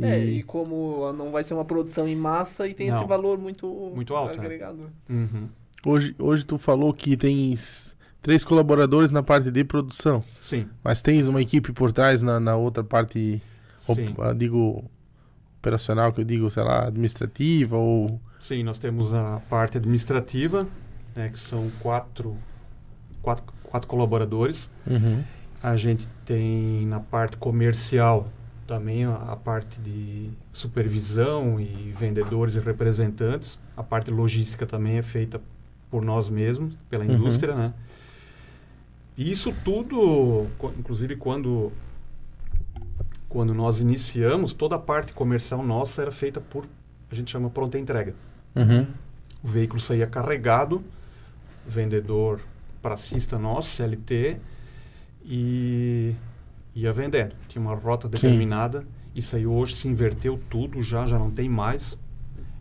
[0.00, 3.06] É, e como não vai ser uma produção em massa e tem esse Não.
[3.06, 4.38] valor muito, Muito alto, é.
[4.40, 4.90] agregado.
[5.08, 5.48] Uhum.
[5.86, 11.26] Hoje, hoje tu falou que tens três colaboradores na parte de produção, Sim, mas tens
[11.26, 13.40] uma equipe por trás na, na outra parte,
[13.88, 14.14] op- sim.
[14.18, 14.84] ah, digo,
[15.60, 18.20] operacional, que eu digo, sei lá, administrativa ou...
[18.40, 20.66] Sim, nós temos a parte administrativa,
[21.14, 22.36] né, que são quatro,
[23.22, 24.68] quatro, quatro colaboradores.
[24.86, 25.22] Uhum.
[25.62, 28.28] A gente tem na parte comercial
[28.66, 33.58] também a, parte de supervisão e vendedores e representantes.
[33.76, 35.40] A parte logística também é feita
[35.90, 37.12] por nós mesmos, pela Uhum.
[37.12, 37.72] indústria, né?
[39.16, 40.46] E isso tudo,
[40.78, 41.72] inclusive quando
[43.28, 46.64] quando nós iniciamos, toda a parte comercial nossa era feita por
[47.10, 48.14] a gente chama pronta entrega.
[48.54, 48.86] Uhum.
[49.42, 50.82] O veículo saía carregado,
[51.66, 52.40] vendedor
[52.82, 54.38] pracista nosso, CLT,
[55.24, 56.14] e,
[56.76, 57.34] ia vendendo.
[57.48, 58.84] Tinha uma rota determinada.
[59.14, 61.98] Isso aí hoje se inverteu tudo, já, já não tem mais.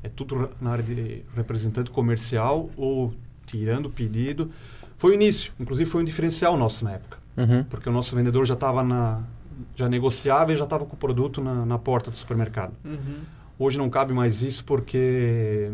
[0.02, 3.14] É tudo na área de representante comercial ou
[3.46, 4.50] tirando o pedido.
[4.98, 7.18] Foi o início, inclusive foi um diferencial nosso na época.
[7.36, 7.64] Uhum.
[7.66, 9.22] Porque o nosso vendedor já estava na.
[9.76, 12.74] já negociava e já estava com o produto na, na porta do supermercado.
[12.86, 13.18] Uhum.
[13.60, 15.70] Hoje não cabe mais isso porque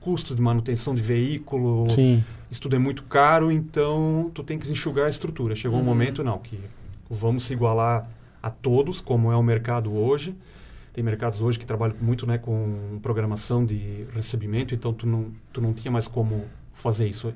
[0.00, 2.22] custos de manutenção de veículo, Sim.
[2.50, 5.54] isso tudo é muito caro, então tu tem que enxugar a estrutura.
[5.54, 5.86] Chegou um Uhum.
[5.86, 6.58] momento não que
[7.08, 8.08] vamos se igualar
[8.42, 10.36] a todos, como é o mercado hoje.
[10.92, 15.60] Tem mercados hoje que trabalham muito né, com programação de recebimento, então tu não, tu
[15.60, 17.34] não tinha mais como fazer isso.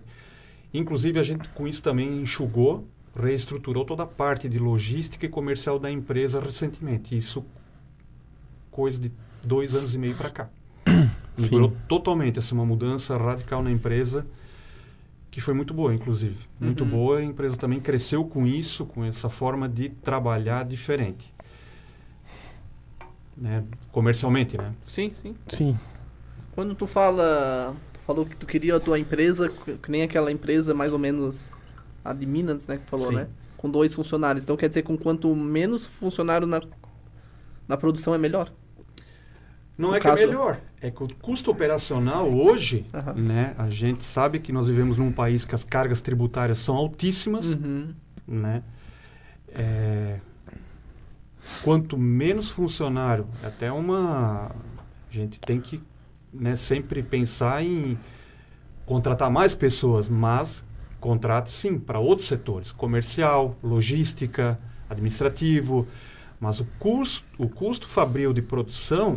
[0.72, 5.78] Inclusive a gente com isso também enxugou, reestruturou toda a parte de logística e comercial
[5.78, 7.16] da empresa recentemente.
[7.16, 7.44] Isso
[8.70, 10.48] coisa de dois anos e meio para cá.
[11.36, 14.26] Migrou totalmente, assim, uma mudança radical na empresa
[15.30, 16.36] que foi muito boa, inclusive.
[16.58, 16.90] Muito Uhum.
[16.90, 17.18] boa.
[17.18, 21.32] A empresa também cresceu com isso, com essa forma de trabalhar diferente.
[23.36, 23.64] Né?
[23.92, 24.74] Comercialmente, né?
[24.84, 25.34] Sim, sim.
[25.46, 25.78] Sim.
[26.52, 30.74] Quando tu fala, tu falou que tu queria a tua empresa, que nem aquela empresa
[30.74, 31.50] mais ou menos
[32.04, 33.14] a de Minas, né, que tu falou, Sim.
[33.16, 33.28] né?
[33.56, 34.42] Com dois funcionários.
[34.44, 36.60] Então quer dizer com quanto menos funcionário na,
[37.68, 38.52] na produção é melhor.
[39.80, 43.14] Não No é caso- que é melhor, é que o custo operacional hoje, Aham.
[43.14, 43.54] né?
[43.56, 47.94] A gente sabe que nós vivemos num país que as cargas tributárias são altíssimas, Uhum.
[48.28, 48.62] né?
[49.48, 50.18] É,
[51.62, 54.50] quanto menos funcionário, é até uma
[55.10, 55.82] a gente tem que
[56.30, 57.98] né, sempre pensar em
[58.84, 60.62] contratar mais pessoas, mas
[61.00, 64.58] contrate sim para outros setores, comercial, logística,
[64.90, 65.88] administrativo,
[66.38, 69.16] mas o custo, o custo fabril de produção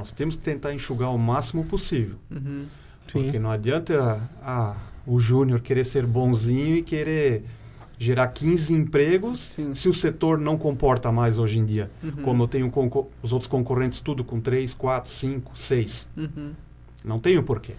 [0.00, 2.16] nós temos que tentar enxugar o máximo possível.
[2.30, 2.64] Uhum.
[3.06, 3.22] Sim.
[3.24, 4.74] Porque não adianta ah,
[5.06, 7.44] o júnior querer ser bonzinho e querer
[7.98, 9.74] gerar 15 empregos Sim.
[9.74, 11.90] se o setor não comporta mais hoje em dia.
[12.02, 12.22] Uhum.
[12.22, 12.72] Como eu tenho
[13.22, 16.08] os outros concorrentes tudo com 3, 4, 5, 6.
[16.16, 16.52] Uhum.
[17.04, 17.74] Não tenho porquê.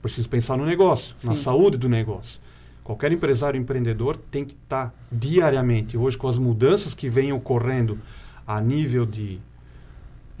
[0.00, 1.42] Preciso pensar no negócio, na Sim.
[1.42, 2.40] saúde do negócio.
[2.84, 7.98] Qualquer empresário empreendedor tem que estar diariamente, hoje com as mudanças que vêm ocorrendo
[8.46, 9.40] a nível de.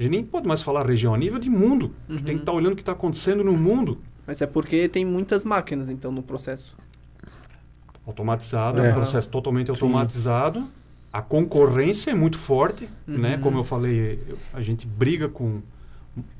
[0.00, 1.94] A gente nem pode mais falar região, a nível de mundo.
[2.08, 2.22] Tu Uhum.
[2.22, 3.98] tem que estar olhando o que está acontecendo no mundo.
[4.26, 6.74] Mas é porque tem muitas máquinas, então, no processo.
[8.06, 8.90] automatizado, é É.
[8.90, 9.72] um processo totalmente Sim.
[9.72, 10.66] automatizado.
[11.12, 13.18] A concorrência é muito forte, Uhum.
[13.18, 13.36] né?
[13.38, 15.60] Como eu falei, eu- a gente briga com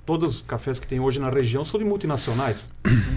[0.07, 2.71] todos os cafés que tem hoje na região são de multinacionais,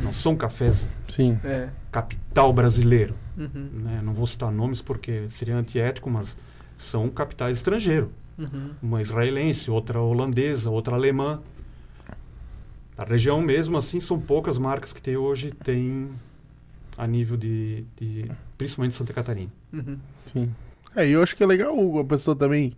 [0.03, 1.39] não são cafés Sim.
[1.43, 1.69] É.
[1.91, 3.69] capital brasileiro, Uhum.
[3.85, 4.01] né?
[4.03, 6.37] Não vou citar nomes porque seria antiético, mas
[6.83, 8.09] são capitais estrangeiros.
[8.37, 8.71] Uhum.
[8.81, 11.41] Uma israelense, outra holandesa, outra alemã.
[12.97, 16.09] A região mesmo assim são poucas marcas que tem hoje tem
[16.97, 19.51] a nível de, de principalmente Santa Catarina.
[19.71, 19.97] Uhum.
[20.27, 20.55] Sim.
[20.95, 22.73] É, eu acho que é legal a pessoa também.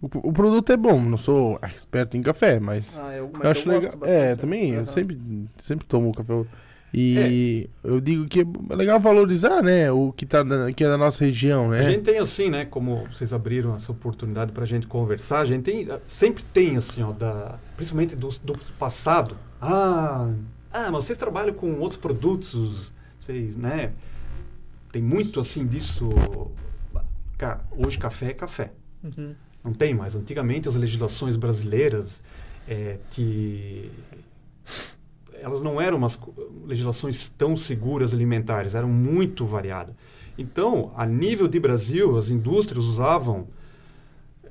[0.00, 3.50] O, o produto é bom, não sou experto em café, mas, Ah, eu, mas eu
[3.50, 3.98] acho gosto legal.
[3.98, 4.86] bastante, É, também, eu Aham.
[4.86, 5.18] sempre,
[5.62, 6.44] sempre tomo café.
[6.94, 10.96] E eu digo que é legal valorizar, né, o que, tá na, que é da
[10.96, 11.80] nossa região, né?
[11.80, 12.64] A gente tem assim, né?
[12.64, 16.76] Como vocês abriram essa oportunidade para a gente conversar, a gente tem, ah, sempre tem
[16.76, 19.36] assim, ó, da, principalmente do, do passado.
[19.60, 20.30] Ah,
[20.72, 23.92] ah, mas vocês trabalham com outros produtos, vocês, né?
[24.90, 26.08] Tem muito assim disso.
[27.36, 28.72] Cara, hoje café é café.
[29.04, 29.34] Uhum.
[29.62, 30.14] Não tem mais.
[30.14, 32.22] Antigamente as legislações brasileiras
[32.66, 33.90] eh, te-
[35.46, 36.18] elas não eram umas
[36.66, 39.94] legislações tão seguras alimentares, eram muito variadas.
[40.36, 43.46] Então, a nível de Brasil, as indústrias usavam,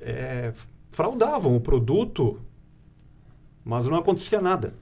[0.00, 0.54] eh,
[0.90, 2.40] fraudavam o produto,
[3.62, 4.72] mas não acontecia nada.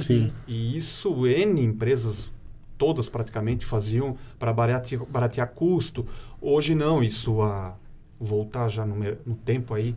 [0.00, 0.32] Sim.
[0.46, 2.30] E isso N empresas,
[2.78, 6.06] todas praticamente, faziam para baratear, baratear custo.
[6.40, 7.74] Hoje não, isso a
[8.20, 8.94] voltar já no,
[9.26, 9.96] no tempo aí,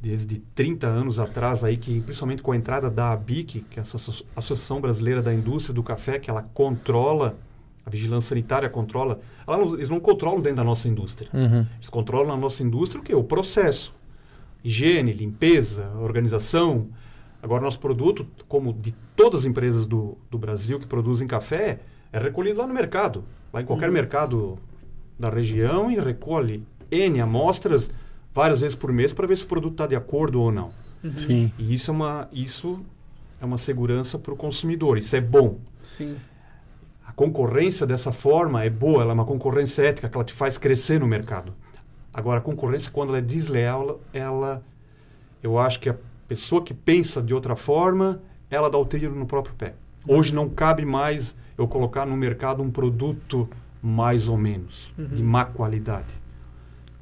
[0.00, 4.24] desde 30 anos atrás aí, que principalmente com a entrada da ABIC, que é asso-
[4.36, 7.36] Associação Brasileira da Indústria do Café, que ela controla,
[7.84, 11.28] a vigilância sanitária controla, ela eles não controlam dentro da nossa indústria.
[11.34, 11.66] Uhum.
[11.76, 13.14] Eles controlam na nossa indústria o quê?
[13.14, 13.92] O processo.
[14.62, 16.88] Higiene, limpeza, organização.
[17.42, 21.80] Agora, nosso produto, como de todas as empresas do, do Brasil que produzem café,
[22.12, 23.24] é recolhido lá no mercado.
[23.52, 23.94] Vai em qualquer Uhum.
[23.94, 24.58] mercado
[25.18, 27.90] da região e recolhe N amostras
[28.34, 30.70] várias vezes por mês para ver se o produto está de acordo ou não.
[31.02, 31.16] Uhum.
[31.16, 31.52] Sim.
[31.58, 32.80] E isso é uma, isso
[33.40, 34.98] é uma segurança para o consumidor.
[34.98, 35.58] Isso é bom.
[35.82, 36.16] Sim.
[37.06, 40.58] A concorrência dessa forma é boa, ela é uma concorrência ética que ela te faz
[40.58, 41.54] crescer no mercado.
[42.12, 44.62] Agora, a concorrência, quando ela é desleal, ela,
[45.42, 49.26] eu acho que a pessoa que pensa de outra forma, ela dá o tiro no
[49.26, 49.74] próprio pé.
[50.06, 53.48] Hoje não cabe mais eu colocar no mercado um produto
[53.82, 56.08] mais ou menos, de má qualidade.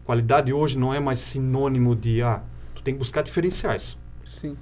[0.06, 2.40] Qualidade hoje não é mais sinônimo de ah,
[2.74, 3.98] tu tem que buscar diferenciais.
[4.24, 4.56] Sim.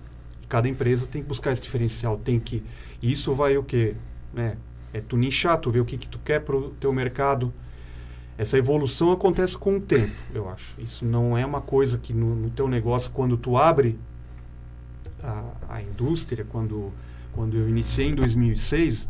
[0.48, 2.62] Cada empresa tem que buscar esse diferencial, tem que
[3.02, 3.94] e isso vai o quê?
[4.32, 4.56] Né?
[4.92, 7.52] É tu nichar, tu ver o que, que tu quer para o teu mercado.
[8.38, 10.80] Essa evolução acontece com o tempo, eu acho.
[10.80, 13.98] Isso não é uma coisa que no, no teu negócio, quando tu abre
[15.22, 16.90] a, a indústria, quando,
[17.32, 19.08] quando eu iniciei em 2006,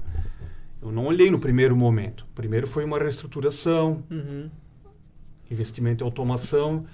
[0.83, 2.27] eu não olhei no primeiro momento.
[2.35, 4.51] Primeiro foi uma reestruturação, Uhum.
[5.51, 6.85] Investimento em automação.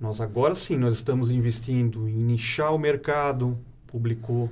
[0.00, 4.50] Nós agora sim, nós estamos investindo em nichar o mercado, publicou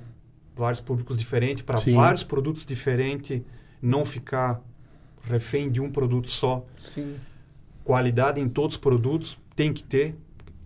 [0.57, 3.43] vários públicos diferentes para vários produtos diferentes,
[3.81, 4.61] não ficar
[5.23, 6.65] refém de um produto só.
[6.81, 7.17] Sim.
[7.85, 10.17] Qualidade em todos os produtos tem que ter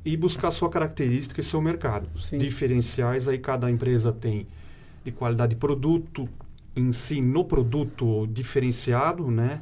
[0.04, 2.08] e buscar sua característica e seu mercado.
[2.20, 2.38] Sim.
[2.38, 4.46] Diferenciais aí cada empresa tem
[5.04, 6.28] de qualidade de produto
[6.74, 9.60] em si no produto diferenciado, né?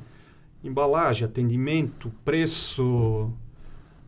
[0.69, 3.33] Embalagem, atendimento, preço,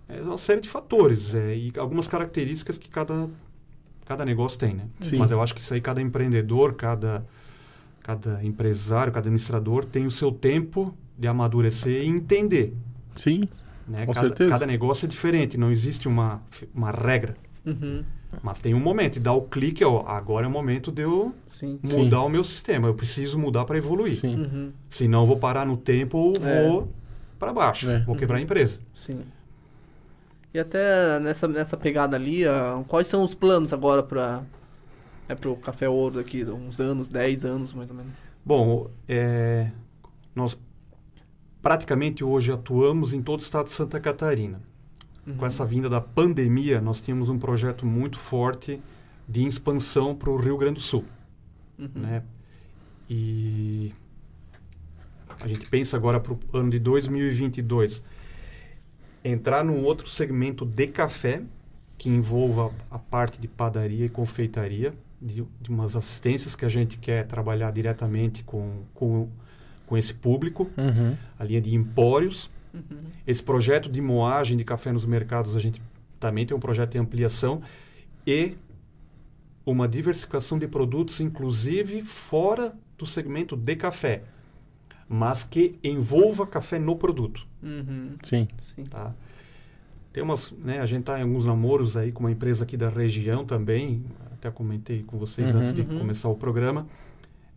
[0.08, 3.28] é uma série de fatores é, e algumas características que cada
[4.04, 4.88] cada negócio tem, né?
[5.00, 5.18] Sim.
[5.18, 7.24] Mas eu acho que isso aí cada empreendedor, cada
[8.02, 12.74] cada empresário, cada administrador tem o seu tempo de amadurecer e entender.
[13.14, 13.48] Sim,
[13.86, 14.06] Né?
[14.06, 14.50] Com cada, certeza.
[14.50, 16.42] cada negócio é diferente, não existe uma,
[16.74, 17.36] uma regra.
[17.64, 18.04] Uhum.
[18.42, 21.34] Mas tem um momento, e dar o clique, ó, agora é o momento de eu
[21.44, 21.80] Sim.
[21.84, 22.04] Sim.
[22.04, 22.86] mudar o meu sistema.
[22.88, 24.14] Eu preciso mudar para evoluir.
[24.14, 24.36] sim.
[24.36, 24.72] Uhum.
[24.88, 26.38] Senão eu vou parar no tempo ou É.
[26.68, 26.92] vou
[27.38, 27.90] para baixo.
[27.90, 28.00] É.
[28.04, 28.80] Vou quebrar a empresa.
[28.94, 29.20] Sim.
[30.54, 34.42] E até nessa, nessa pegada ali, ah, quais são os planos agora para
[35.28, 38.18] é pro Café Ouro daqui, uns anos, 10 anos mais ou menos?
[38.44, 39.70] Bom, é,
[40.34, 40.58] nós
[41.62, 44.60] praticamente hoje atuamos em todo o estado de Santa Catarina.
[45.30, 45.36] Uhum.
[45.36, 48.80] Com essa vinda da pandemia, nós tínhamos um projeto muito forte
[49.28, 51.04] de expansão para o Rio Grande do Sul.
[51.78, 51.88] Uhum.
[51.94, 52.22] né?
[53.08, 53.92] E
[55.40, 58.02] a gente pensa agora para o ano de 2022
[59.24, 61.42] entrar num outro segmento de café
[61.98, 66.96] que envolva a parte de padaria e confeitaria, de, de umas assistências que a gente
[66.96, 69.28] quer trabalhar diretamente com, com,
[69.86, 71.16] com esse público, Uhum.
[71.38, 72.50] a linha de empórios.
[72.72, 72.98] Uhum.
[73.26, 75.80] Esse projeto de moagem de café nos mercados, a gente
[76.18, 77.62] também tem um projeto de ampliação
[78.26, 78.56] e
[79.64, 84.22] uma diversificação de produtos, inclusive fora do segmento de café,
[85.08, 87.46] mas que envolva café no produto.
[87.62, 88.10] Uhum.
[88.22, 88.48] Sim.
[88.60, 88.84] Sim.
[88.84, 89.12] Tá?
[90.12, 92.88] Tem umas, né, a gente está em alguns namoros aí com uma empresa aqui da
[92.88, 94.02] região também,
[94.32, 95.60] até comentei com vocês Uhum.
[95.60, 95.98] antes de Uhum.
[96.00, 96.86] começar o programa.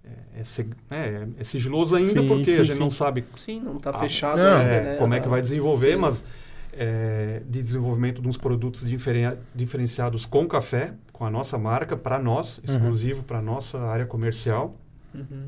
[0.06, 2.80] É, é, seg- é, é sigiloso ainda Sim, porque sim, a gente sim.
[2.80, 4.96] não sabe Sim, não tá Ah, fechado não, ainda, é, né?
[4.98, 5.98] como é que vai desenvolver, Sim.
[6.02, 6.26] mas
[6.74, 12.20] é, de desenvolvimento de uns produtos diferen- diferenciados com café, com a nossa marca, para
[12.20, 12.76] nós, Uhum.
[12.76, 14.76] exclusivo para nossa área comercial.
[15.14, 15.48] Uhum.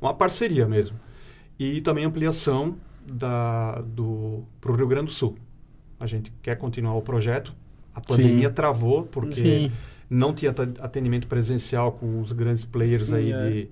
[0.00, 0.98] Uma parceria mesmo.
[1.58, 5.36] E também ampliação da, do, para o Rio Grande do Sul.
[5.98, 7.54] A gente quer continuar o projeto.
[7.94, 8.54] A pandemia Sim.
[8.54, 9.72] travou porque Sim.
[10.10, 13.50] Não tinha atendimento presencial com os grandes players Sim, aí é.
[13.50, 13.68] de,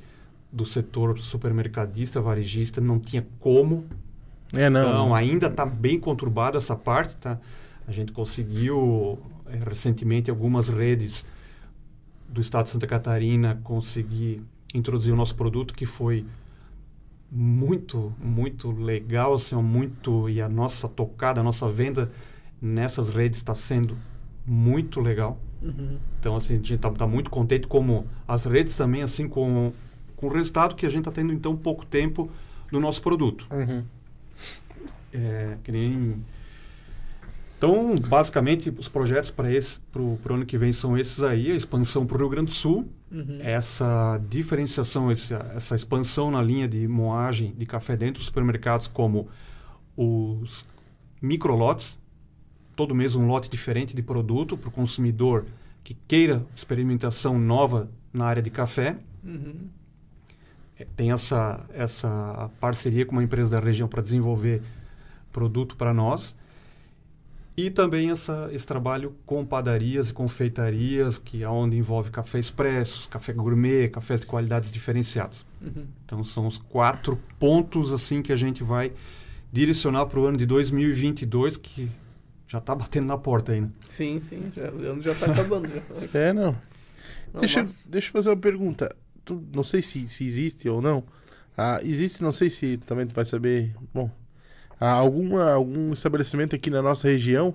[0.53, 3.85] do setor supermercadista, varejista, não tinha como
[4.53, 4.81] É, não.
[4.81, 7.39] então, ainda está bem conturbado essa parte, tá?
[7.89, 11.27] A gente conseguiu eh, recentemente algumas redes
[12.29, 16.25] do estado de Santa Catarina conseguir introduzir o nosso produto que foi
[17.31, 22.11] muito, muito legal, assim, muito e a nossa tocada, a nossa venda
[22.61, 23.97] nessas redes está sendo
[24.47, 25.39] muito legal.
[25.63, 25.99] Uhum.
[26.21, 29.73] Então, assim, a gente está muito contente como as redes também, assim, com,
[30.17, 32.31] com o resultado que a gente está tendo em tão pouco tempo
[32.71, 33.47] do nosso produto.
[33.51, 33.85] Uhum.
[35.13, 36.23] É, que nem...
[37.57, 41.57] Então, basicamente, os projetos para esse para o ano que vem são esses aí, a
[41.57, 43.39] expansão para o Rio Grande do Sul, Uhum.
[43.41, 49.29] essa diferenciação, essa, essa expansão na linha de moagem de café dentro dos supermercados, como
[49.97, 50.67] os
[51.21, 51.99] microlotes,
[52.79, 55.47] todo mês um lote diferente de produto para o consumidor
[55.83, 58.97] que queira experimentação nova na área de café.
[59.25, 59.67] Uhum.
[60.95, 64.63] Tem essa, essa parceria com uma empresa da região para desenvolver
[65.33, 66.37] produto para nós.
[67.57, 73.09] E também essa, esse trabalho com padarias e confeitarias, que é onde envolve café expressos,
[73.09, 75.45] café gourmet, cafés de qualidades diferenciadas.
[75.61, 75.85] Uhum.
[76.05, 78.93] Então são os quatro pontos assim que a gente vai
[79.53, 81.91] direcionar para o ano de 2022, que
[82.49, 83.71] já está batendo na porta aí, né?
[83.89, 84.65] Sim, sim, já,
[85.01, 85.69] já tá acabando.
[85.69, 85.81] Já.
[86.19, 86.57] É, não.
[87.33, 88.95] Não, deixa, mas- deixa eu fazer uma pergunta.
[89.25, 91.05] Tu, não sei se, se existe ou não.
[91.57, 93.75] Ah, existe, não sei se também tu vai saber.
[93.93, 94.11] Bom,
[94.81, 97.55] há alguma, algum estabelecimento aqui na nossa região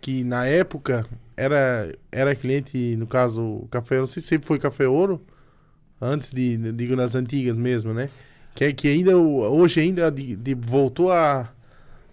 [0.00, 4.58] que na época era, era cliente, no caso, o café, não sei se sempre foi
[4.58, 5.20] café ouro,
[6.00, 8.08] antes de, digo nas antigas mesmo, né?
[8.54, 11.48] Que, é- que ainda, hoje ainda de, de- voltou a,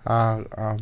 [0.06, 0.78] a, a,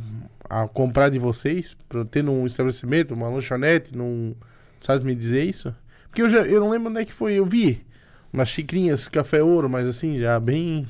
[0.50, 4.36] a comprar de vocês, pra ter num estabelecimento, uma lanchonete, num.
[4.80, 5.74] Sabe me dizer isso?
[6.10, 7.34] Porque eu, já, eu não lembro onde é que foi.
[7.34, 7.86] Eu vi
[8.32, 10.88] umas xicrinhas café ouro, mas assim, já bem.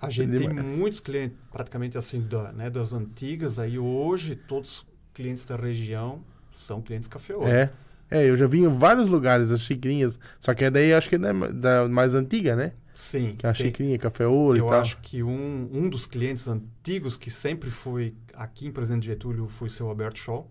[0.00, 3.58] A gente tem muitos clientes, praticamente assim, da, né, das antigas.
[3.58, 6.20] Aí hoje, todos os clientes da região
[6.52, 7.48] são clientes café ouro.
[7.48, 7.70] É.
[8.10, 10.18] É, eu já vi em vários lugares as xicrinhas.
[10.38, 12.72] Só que daí acho que é da, da mais antiga, né?
[12.94, 13.34] Sim.
[13.38, 14.80] Que é a tem- xicrinha, café ouro Eu e tal.
[14.80, 19.68] acho que um, um dos clientes antigos que sempre foi aqui em Presidente Getúlio foi
[19.68, 20.50] o seu Alberto Shaw.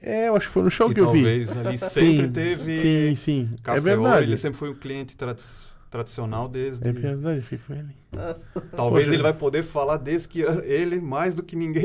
[0.00, 1.22] É, eu acho que foi no show que, que, eu vi.
[1.22, 3.50] talvez ali sempre sim, teve Sim, sim.
[3.62, 4.02] café é ouro.
[4.02, 4.26] verdade.
[4.30, 5.42] Ele sempre foi um cliente tradi-
[5.90, 6.86] tradicional desde...
[6.88, 7.94] É verdade, foi ali.
[8.74, 9.14] Talvez Poxa.
[9.14, 11.82] ele vai poder falar desde que ele, mais do que ninguém,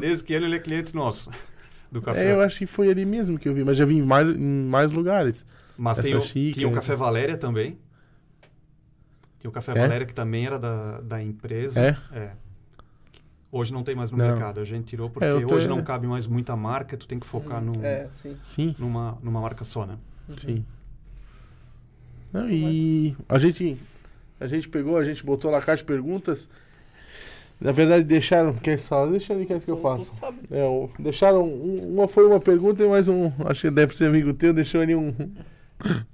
[0.00, 1.30] desde que ele, ele é cliente nosso
[1.92, 2.26] do café.
[2.26, 4.28] É, eu acho que foi ali mesmo que eu vi, mas já vi em mais,
[4.34, 5.44] em mais lugares.
[5.76, 6.54] Mas tem essa o, xícara.
[6.60, 7.78] tinha o Café Valéria também.
[9.46, 9.80] O Café É?
[9.80, 11.80] Valéria que também era da, da empresa.
[12.12, 12.30] É?
[13.50, 14.26] Hoje não tem mais no Não.
[14.26, 14.60] mercado.
[14.60, 16.96] A gente tirou porque É, tô- hoje não cabe mais muita marca.
[16.96, 18.36] Tu tem que focar num, É, sim.
[18.44, 19.96] Sim, numa, numa marca só, né?
[20.36, 20.64] sim.
[22.32, 23.78] Não, e a gente,
[24.40, 26.48] a gente pegou, a gente botou lá a caixa de perguntas.
[27.58, 28.52] Na verdade, deixaram.
[28.52, 29.10] Quer falar?
[29.12, 30.10] Deixa ali, quer que eu faço.
[30.12, 30.38] Não sabe.
[30.50, 31.42] É, o- deixaram.
[31.44, 33.32] um- uma foi uma pergunta e mais um.
[33.46, 35.12] Acho que deve ser amigo teu, deixou ali um.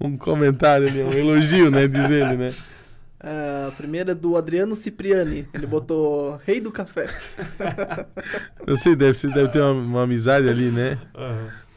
[0.00, 1.86] Um comentário ali, um elogio, né?
[1.86, 2.52] Diz ele, né?
[3.22, 5.46] Ah, a primeira é do Adriano Cipriani.
[5.54, 7.06] Ele botou Rei do Café.
[8.66, 10.98] Eu sei, deve, ser, deve ter uma, uma amizade ali, né?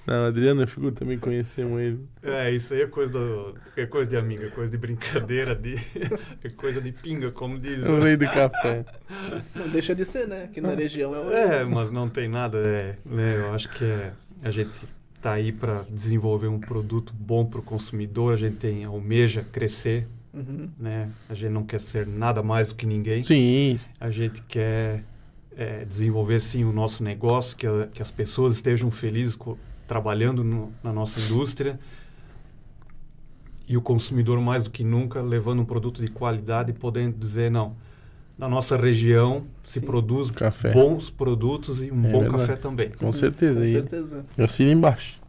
[0.07, 1.99] Não, Adriano é figura, também conhecemos ele.
[2.21, 5.75] É, isso aí é coisa, do, é coisa de amiga, é coisa de brincadeira, de,
[6.43, 7.83] é coisa de pinga, como diz.
[7.83, 8.85] É o rei do café.
[9.55, 10.43] Não deixa de ser, né?
[10.43, 11.31] Aqui na região é o.
[11.31, 13.37] É, mas não tem nada, é, né?
[13.37, 14.11] Eu acho que é,
[14.43, 14.87] a gente
[15.19, 20.07] tá aí para desenvolver um produto bom para o consumidor, a gente tem almeja crescer,
[20.35, 20.69] Uhum.
[20.77, 21.09] né?
[21.29, 23.21] A gente não quer ser nada mais do que ninguém.
[23.21, 25.03] Sim, A gente quer
[25.57, 30.43] é, desenvolver sim o nosso negócio, que, a- que as pessoas estejam felizes co- trabalhando
[30.43, 31.79] no- na nossa indústria
[33.67, 37.49] e o consumidor mais do que nunca levando um produto de qualidade e podendo dizer
[37.49, 37.75] não.
[38.37, 39.85] Na nossa região se Sim.
[39.85, 40.73] produz Café.
[40.73, 42.41] bons produtos e um É bom verdade.
[42.47, 42.89] café também.
[42.89, 43.59] com certeza.
[43.61, 44.25] Com e certeza.
[44.37, 45.21] Eu assino embaixo.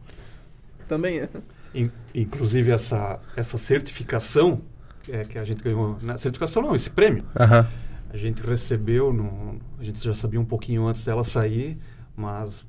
[0.89, 1.29] Também é.
[1.73, 4.61] In- inclusive essa essa certificação
[5.09, 7.67] é, que a gente ganhou, na certificação não, esse prêmio Aham.
[8.09, 11.77] A gente recebeu, no, a gente já sabia um pouquinho antes dela sair,
[12.15, 12.65] mas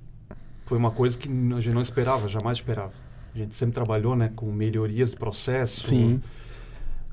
[0.67, 2.93] foi uma coisa que a gente não esperava, jamais esperava.
[3.35, 6.21] A gente sempre trabalhou né, com melhorias de processo, Sim.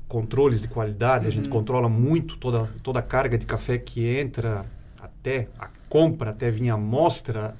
[0.08, 1.50] controles de qualidade, a gente Uhum.
[1.52, 4.66] controla muito toda, toda a carga de café que entra,
[5.00, 7.54] até a compra, até vir a amostra.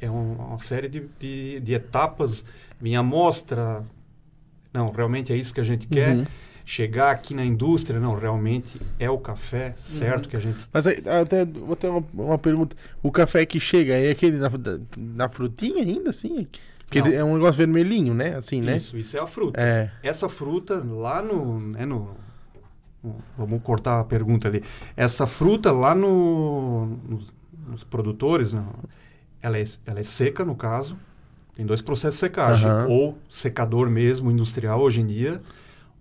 [0.00, 2.44] É um- uma série de, de, de etapas,
[2.80, 3.84] vir a amostra.
[4.72, 6.16] Não, realmente é isso que a gente quer.
[6.16, 6.26] Uhum.
[6.64, 10.30] Chegar aqui na indústria, não, realmente é o café certo Uhum.
[10.30, 12.76] que a gente Mas aí, até vou ter uma, uma pergunta.
[13.02, 16.46] O café que chega é aquele na, da- na frutinha ainda, assim?
[16.86, 17.10] Porque Não.
[17.12, 18.36] é um negócio vermelhinho, né?
[18.36, 18.76] Assim, né?
[18.76, 19.60] Isso, isso é a fruta.
[19.60, 19.90] É.
[20.02, 22.10] Essa fruta lá no, né, no,
[23.36, 24.62] Vamos cortar a pergunta ali.
[24.96, 27.32] Essa fruta lá no, nos,
[27.66, 28.68] nos produtores, não,
[29.40, 30.96] ela, é, ela é seca, no caso.
[31.56, 32.68] Tem dois processos de secagem.
[32.70, 32.86] Aham.
[32.88, 35.42] Ou secador mesmo, industrial hoje em dia,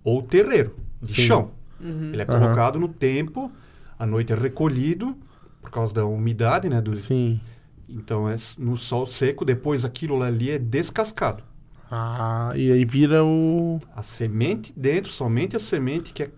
[0.03, 1.21] ou terreiro, de Sim.
[1.23, 1.51] chão.
[1.79, 2.11] Uhum.
[2.13, 3.51] Ele é colocado no tempo,
[3.97, 5.15] à noite é recolhido,
[5.61, 6.81] por causa da umidade, né?
[6.81, 7.39] Do, Sim.
[7.87, 11.43] então é no sol seco, depois aquilo ali é descascado.
[11.89, 13.79] Ah, e aí vira o.
[13.95, 16.31] A semente dentro, somente a semente que é,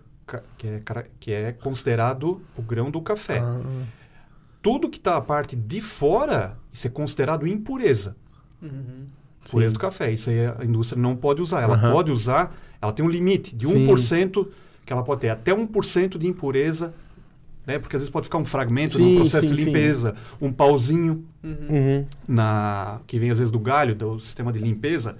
[0.58, 0.82] que é,
[1.20, 3.38] que é considerado o grão do café.
[3.38, 3.60] Ah,
[4.60, 8.16] Tudo que está a parte de fora, isso é considerado impureza.
[8.62, 9.06] Uhum.
[9.50, 9.74] Pureza sim.
[9.74, 10.10] do café.
[10.10, 11.62] Isso aí a indústria não pode usar.
[11.62, 11.92] Ela Aham.
[11.92, 13.86] pode usar, ela tem um limite de Sim.
[13.88, 14.46] 1%
[14.84, 15.30] que ela pode ter.
[15.30, 16.94] Até 1% de impureza,
[17.66, 17.78] né?
[17.78, 19.66] Porque às vezes pode ficar um fragmento Sim, no processo sim, de sim.
[19.66, 21.66] limpeza, um pauzinho Uhum.
[21.68, 22.06] Uhum.
[22.26, 25.16] na que vem às vezes do galho, do sistema de limpeza,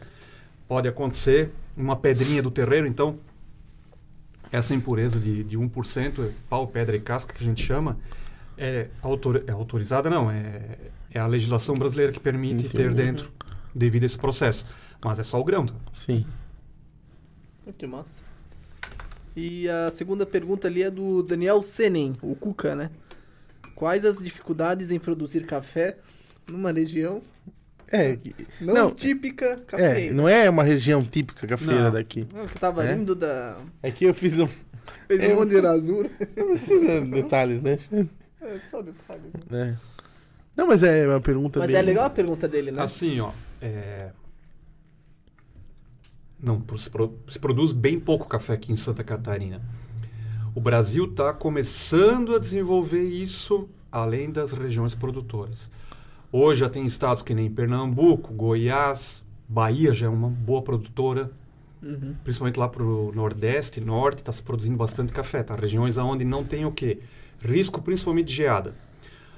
[0.66, 3.18] pode acontecer uma pedrinha do terreiro, então
[4.50, 7.98] essa impureza de, de 1%, é pau, pedra e casca que a gente chama,
[8.56, 10.78] é, autor, é autorizada não, é,
[11.12, 13.30] é a legislação brasileira que permite ter dentro
[13.74, 14.64] devido a esse processo.
[15.04, 15.66] Mas é só o grão.
[15.66, 15.74] tá?
[15.92, 16.24] Sim.
[17.78, 18.22] Que massa.
[19.36, 22.90] E a segunda pergunta ali é do Daniel Senen, o Cuca, né?
[23.74, 25.96] Quais as dificuldades em produzir café
[26.46, 27.20] numa região
[27.90, 28.16] É,
[28.60, 30.14] não, Não, típica é, cafeeira?
[30.14, 31.92] não é uma região típica cafeira Não.
[31.92, 32.26] daqui.
[32.32, 32.94] Não, que tava É?
[32.94, 33.56] lindo da.
[33.82, 34.48] É que eu fiz um.
[35.08, 36.10] Fez É, um monte de rasura.
[36.36, 37.78] Não precisa de detalhes, né?
[38.40, 39.24] É só detalhes.
[39.50, 39.76] né?
[39.80, 39.94] É.
[40.56, 41.78] Não, mas é uma pergunta Mas bem...
[41.80, 42.80] é legal a pergunta dele, né?
[42.82, 44.10] Assim, ó, é,
[46.44, 49.60] não se, pro- se produz bem pouco café aqui em Santa Catarina.
[50.54, 55.70] O Brasil está começando a desenvolver isso além das regiões produtoras.
[56.30, 61.30] Hoje já tem estados que nem Pernambuco, Goiás, Bahia já é uma boa produtora,
[61.82, 62.14] Uhum.
[62.24, 65.42] principalmente lá para o Nordeste, Norte, está se produzindo bastante café.
[65.42, 65.54] Tá?
[65.54, 67.00] Regiões onde não tem o quê?
[67.40, 68.74] Risco principalmente de geada.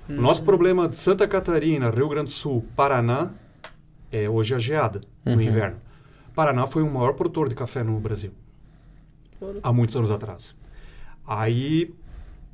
[0.08, 3.32] O nosso problema de Santa Catarina, Rio Grande do Sul, Paraná,
[4.12, 5.40] é hoje a geada no Uhum.
[5.42, 5.78] inverno.
[6.36, 8.30] Paraná foi o maior produtor de café no Brasil,
[9.62, 10.54] há muitos anos atrás.
[11.26, 11.94] Aí,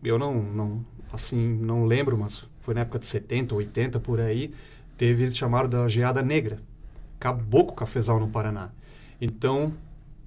[0.05, 4.55] eu não, não, assim, não lembro, mas foi na época de 70, 80, por aí,
[4.97, 6.61] teve eles chamaram da geada negra.
[7.19, 8.71] Acabou com o cafezal no Paraná.
[9.21, 9.73] Então,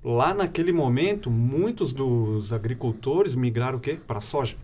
[0.04, 3.98] lá naquele momento, muitos dos agricultores migraram o quê?
[4.06, 4.58] Para a soja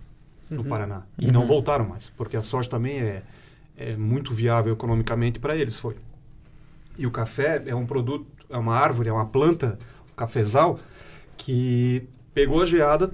[0.50, 1.04] no Paraná.
[1.18, 3.24] E não voltaram mais, porque a soja também é,
[3.78, 5.96] é muito viável economicamente para eles, foi.
[6.98, 9.78] E o café é um produto, é uma árvore, é uma planta,
[10.12, 10.80] o cafezal,
[11.38, 13.12] que pegou a geada,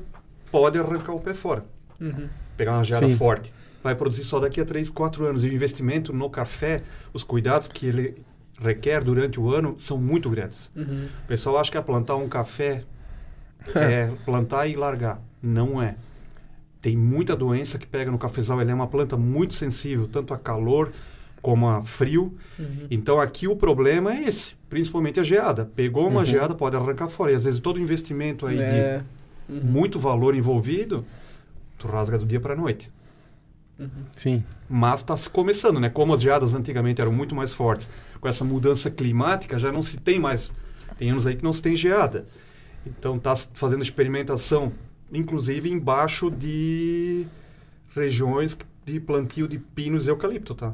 [0.52, 1.66] pode arrancar o pé fora.
[2.00, 2.28] Uhum.
[2.56, 3.16] Pegar uma geada Sim.
[3.16, 3.54] forte.
[3.84, 5.44] Vai produzir só daqui a 3, 4 anos.
[5.44, 6.82] E o investimento no café,
[7.14, 8.22] os cuidados que ele
[8.60, 10.72] requer durante o ano são muito grandes.
[10.76, 11.08] Uhum.
[11.24, 12.84] O pessoal acha que é plantar um café
[13.76, 15.22] é plantar e largar.
[15.42, 15.96] Não é.
[16.82, 18.62] Tem muita doença que pega no cafezal.
[18.62, 20.92] Ele é uma planta muito sensível, tanto a calor
[21.42, 22.36] como a frio.
[22.58, 22.88] Uhum.
[22.90, 25.66] Então aqui o problema é esse, principalmente a geada.
[25.76, 26.26] Pegou uma Uhum.
[26.26, 27.32] geada, pode arrancar fora.
[27.32, 28.98] E às vezes todo o investimento aí É.
[29.50, 29.62] de Uhum.
[29.64, 31.06] muito valor envolvido,
[31.78, 32.92] tu rasga do dia para a noite.
[34.16, 34.44] Sim.
[34.68, 35.88] Mas está se começando, né?
[35.90, 37.88] Como as geadas antigamente eram muito mais fortes,
[38.20, 40.52] com essa mudança climática já não se tem mais.
[40.98, 42.26] Tem anos aí que não se tem geada.
[42.86, 44.72] Então está se fazendo experimentação,
[45.14, 47.26] inclusive embaixo de
[47.96, 50.74] regiões de plantio de pinos e eucalipto, tá?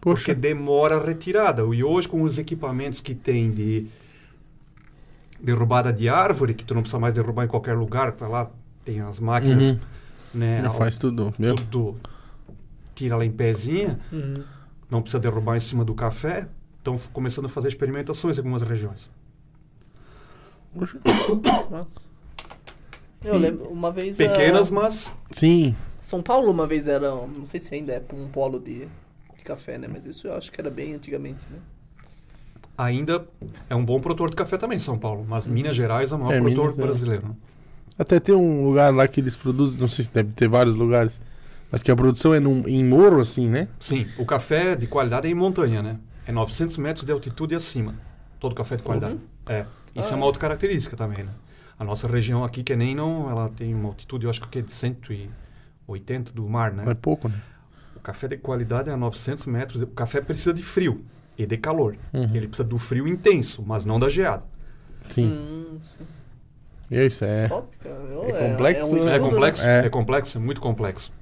[0.00, 0.22] Poxa.
[0.26, 1.62] Porque demora a retirada.
[1.74, 3.86] E hoje com os equipamentos que tem de
[5.38, 8.50] derrubada de árvore, que tu não precisa mais derrubar em qualquer lugar, para lá
[8.84, 9.78] tem as máquinas, Uhum.
[10.34, 10.60] né?
[10.62, 11.34] Já ao- faz tudo.
[11.38, 11.54] Meu.
[11.54, 11.96] tudo
[12.94, 14.42] tira lá em pezinha, Uhum.
[14.90, 16.46] não precisa derrubar em cima do café.
[16.78, 19.10] Estão começando a fazer experimentações em algumas regiões.
[20.74, 20.98] Poxa.
[21.70, 22.00] Nossa.
[23.24, 24.16] Eu lembro, uma vez.
[24.16, 25.74] Pequenas, ah, mas Sim.
[26.00, 27.10] São Paulo uma vez era.
[27.10, 28.86] Não sei se ainda é um polo de
[29.50, 29.86] café, né?
[29.92, 31.58] Mas isso eu acho que era bem antigamente, né?
[32.76, 33.26] ainda
[33.68, 35.24] é um bom produtor de café também, São Paulo.
[35.28, 36.82] Mas Minas Gerais é o maior É, produtor Minas é.
[36.82, 37.28] brasileiro.
[37.28, 37.34] né?
[37.98, 41.20] Até tem um lugar lá que eles produzem, não sei se deve ter vários lugares,
[41.70, 43.68] mas que a produção é num, em morro, assim, né?
[43.78, 45.98] Sim, o café de qualidade é em montanha, né?
[46.26, 47.94] É 900 metros de altitude e acima.
[48.38, 49.18] Todo café de qualidade.
[49.46, 49.66] É.
[49.94, 50.26] Isso Ah, é uma é.
[50.26, 51.32] outra característica também, né?
[51.78, 54.62] A nossa região aqui, que nem não, ela tem uma altitude, eu acho que é
[54.62, 56.84] de 180 do mar, né?
[56.86, 57.34] É pouco, né?
[58.00, 59.82] O café de qualidade é a 900 metros.
[59.82, 61.04] O café precisa de frio
[61.36, 61.96] e de calor.
[62.14, 62.34] Uhum.
[62.34, 64.42] Ele precisa do frio intenso, mas não da geada.
[65.10, 65.26] Sim.
[65.26, 66.04] Hum, sim.
[66.90, 67.46] E é isso, é.
[67.48, 67.68] Top.
[67.84, 69.16] Eu- É complexo, um né?
[69.16, 69.62] É complexo?
[69.64, 69.86] É.
[69.86, 69.88] É.
[69.90, 71.12] complexo, é muito complexo.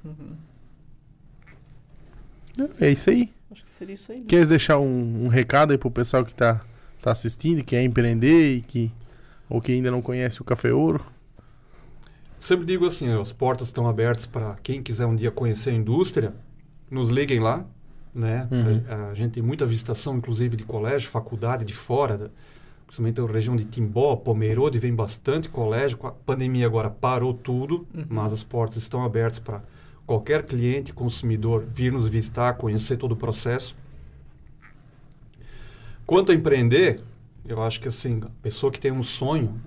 [2.79, 3.29] É isso aí.
[3.51, 4.19] Acho que seria isso aí.
[4.19, 4.25] né?
[4.27, 6.61] Queres deixar um, um recado aí pro pessoal que tá,
[7.01, 8.91] tá assistindo, que quer empreender e que.
[9.49, 11.03] Ou que ainda não conhece o Café Ouro?
[12.39, 16.33] Sempre digo assim, as portas estão abertas para quem quiser um dia conhecer a indústria,
[16.89, 17.65] nos liguem lá,
[18.13, 18.47] né?
[18.51, 18.83] Uhum.
[18.87, 22.29] A, a gente tem muita visitação, inclusive de colégio, faculdade de fora, da,
[22.85, 25.97] principalmente a região de Timbó, Pomerode, vem bastante colégio.
[25.97, 29.61] Com a pandemia agora parou tudo, mas as portas estão abertas para
[30.07, 33.75] qualquer cliente, consumidor vir nos visitar, conhecer todo o processo.
[36.03, 36.99] Quanto a empreender,
[37.45, 39.61] eu acho que assim, a pessoa que tem um sonho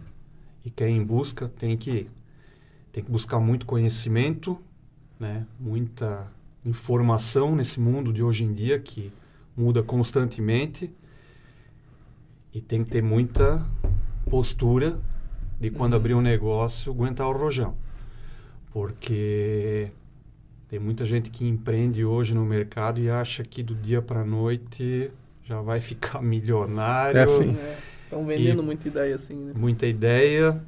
[0.64, 2.08] e quer ir em busca tem que
[2.90, 4.58] tem que buscar muito conhecimento,
[5.18, 5.46] né?
[5.58, 6.26] Muita
[6.64, 9.12] informação nesse mundo de hoje em dia que
[9.56, 10.90] muda constantemente
[12.54, 13.64] e tem que ter muita
[14.30, 14.98] postura
[15.60, 17.74] de quando abrir um negócio aguentar o rojão,
[18.72, 19.90] porque
[20.68, 25.10] tem muita gente que empreende hoje no mercado e acha que do dia para noite
[25.44, 27.18] já vai ficar milionário.
[27.18, 27.56] É assim.
[28.04, 29.52] Estão vendendo E- muita ideia assim, né?
[29.54, 30.62] muita ideia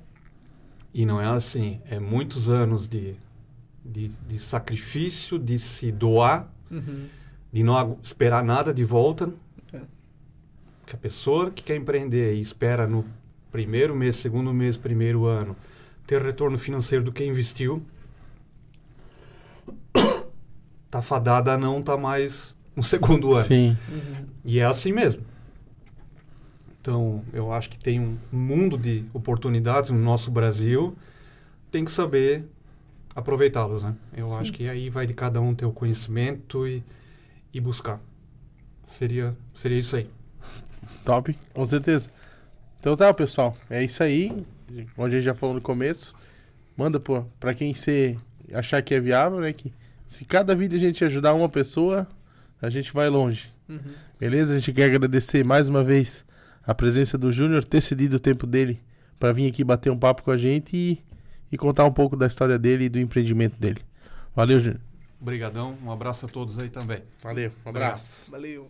[0.92, 1.80] e não é assim.
[1.88, 3.14] É muitos anos de,
[3.84, 7.06] de, de sacrifício, de se doar, Uhum.
[7.52, 9.30] de não esperar nada de volta.
[9.72, 9.80] É.
[10.86, 13.04] Que a pessoa que quer empreender e espera no
[13.52, 15.54] primeiro mês, segundo mês, primeiro ano,
[16.06, 17.84] ter retorno financeiro do que investiu,
[20.90, 23.42] tá fadada a não tá mais no segundo ano.
[23.42, 23.76] Sim.
[23.88, 24.26] Uhum.
[24.44, 25.22] E é assim mesmo.
[26.80, 30.94] Então, eu acho que tem um mundo de oportunidades no nosso Brasil,
[31.70, 32.44] tem que saber
[33.14, 33.94] aproveitá-los, né?
[34.16, 34.36] Eu Sim.
[34.38, 36.82] acho que aí vai de cada um ter o conhecimento e,
[37.52, 38.00] e buscar.
[38.86, 40.08] Seria, seria isso aí.
[41.04, 42.10] Top, com certeza.
[42.80, 43.56] Então tá, pessoal.
[43.70, 44.44] É isso aí.
[44.94, 46.14] Como a gente já falou no começo.
[46.76, 48.18] Manda pô, pra quem você
[48.52, 49.52] achar que é viável, né?
[49.52, 49.72] Que
[50.06, 52.06] Se cada vídeo a gente ajudar uma pessoa,
[52.60, 53.48] a gente vai longe.
[53.68, 53.78] Uhum.
[54.18, 54.54] Beleza?
[54.54, 56.24] A gente quer agradecer mais uma vez
[56.66, 58.80] a presença do Júnior, ter cedido o tempo dele
[59.18, 60.98] para vir aqui bater um papo com a gente e,
[61.54, 63.80] e contar um pouco da história dele e do empreendimento dele.
[64.34, 64.80] Valeu, Júnior.
[65.20, 67.02] Obrigadão, um abraço a todos aí também.
[67.22, 68.28] Valeu, um abraço.
[68.30, 68.68] Valeu.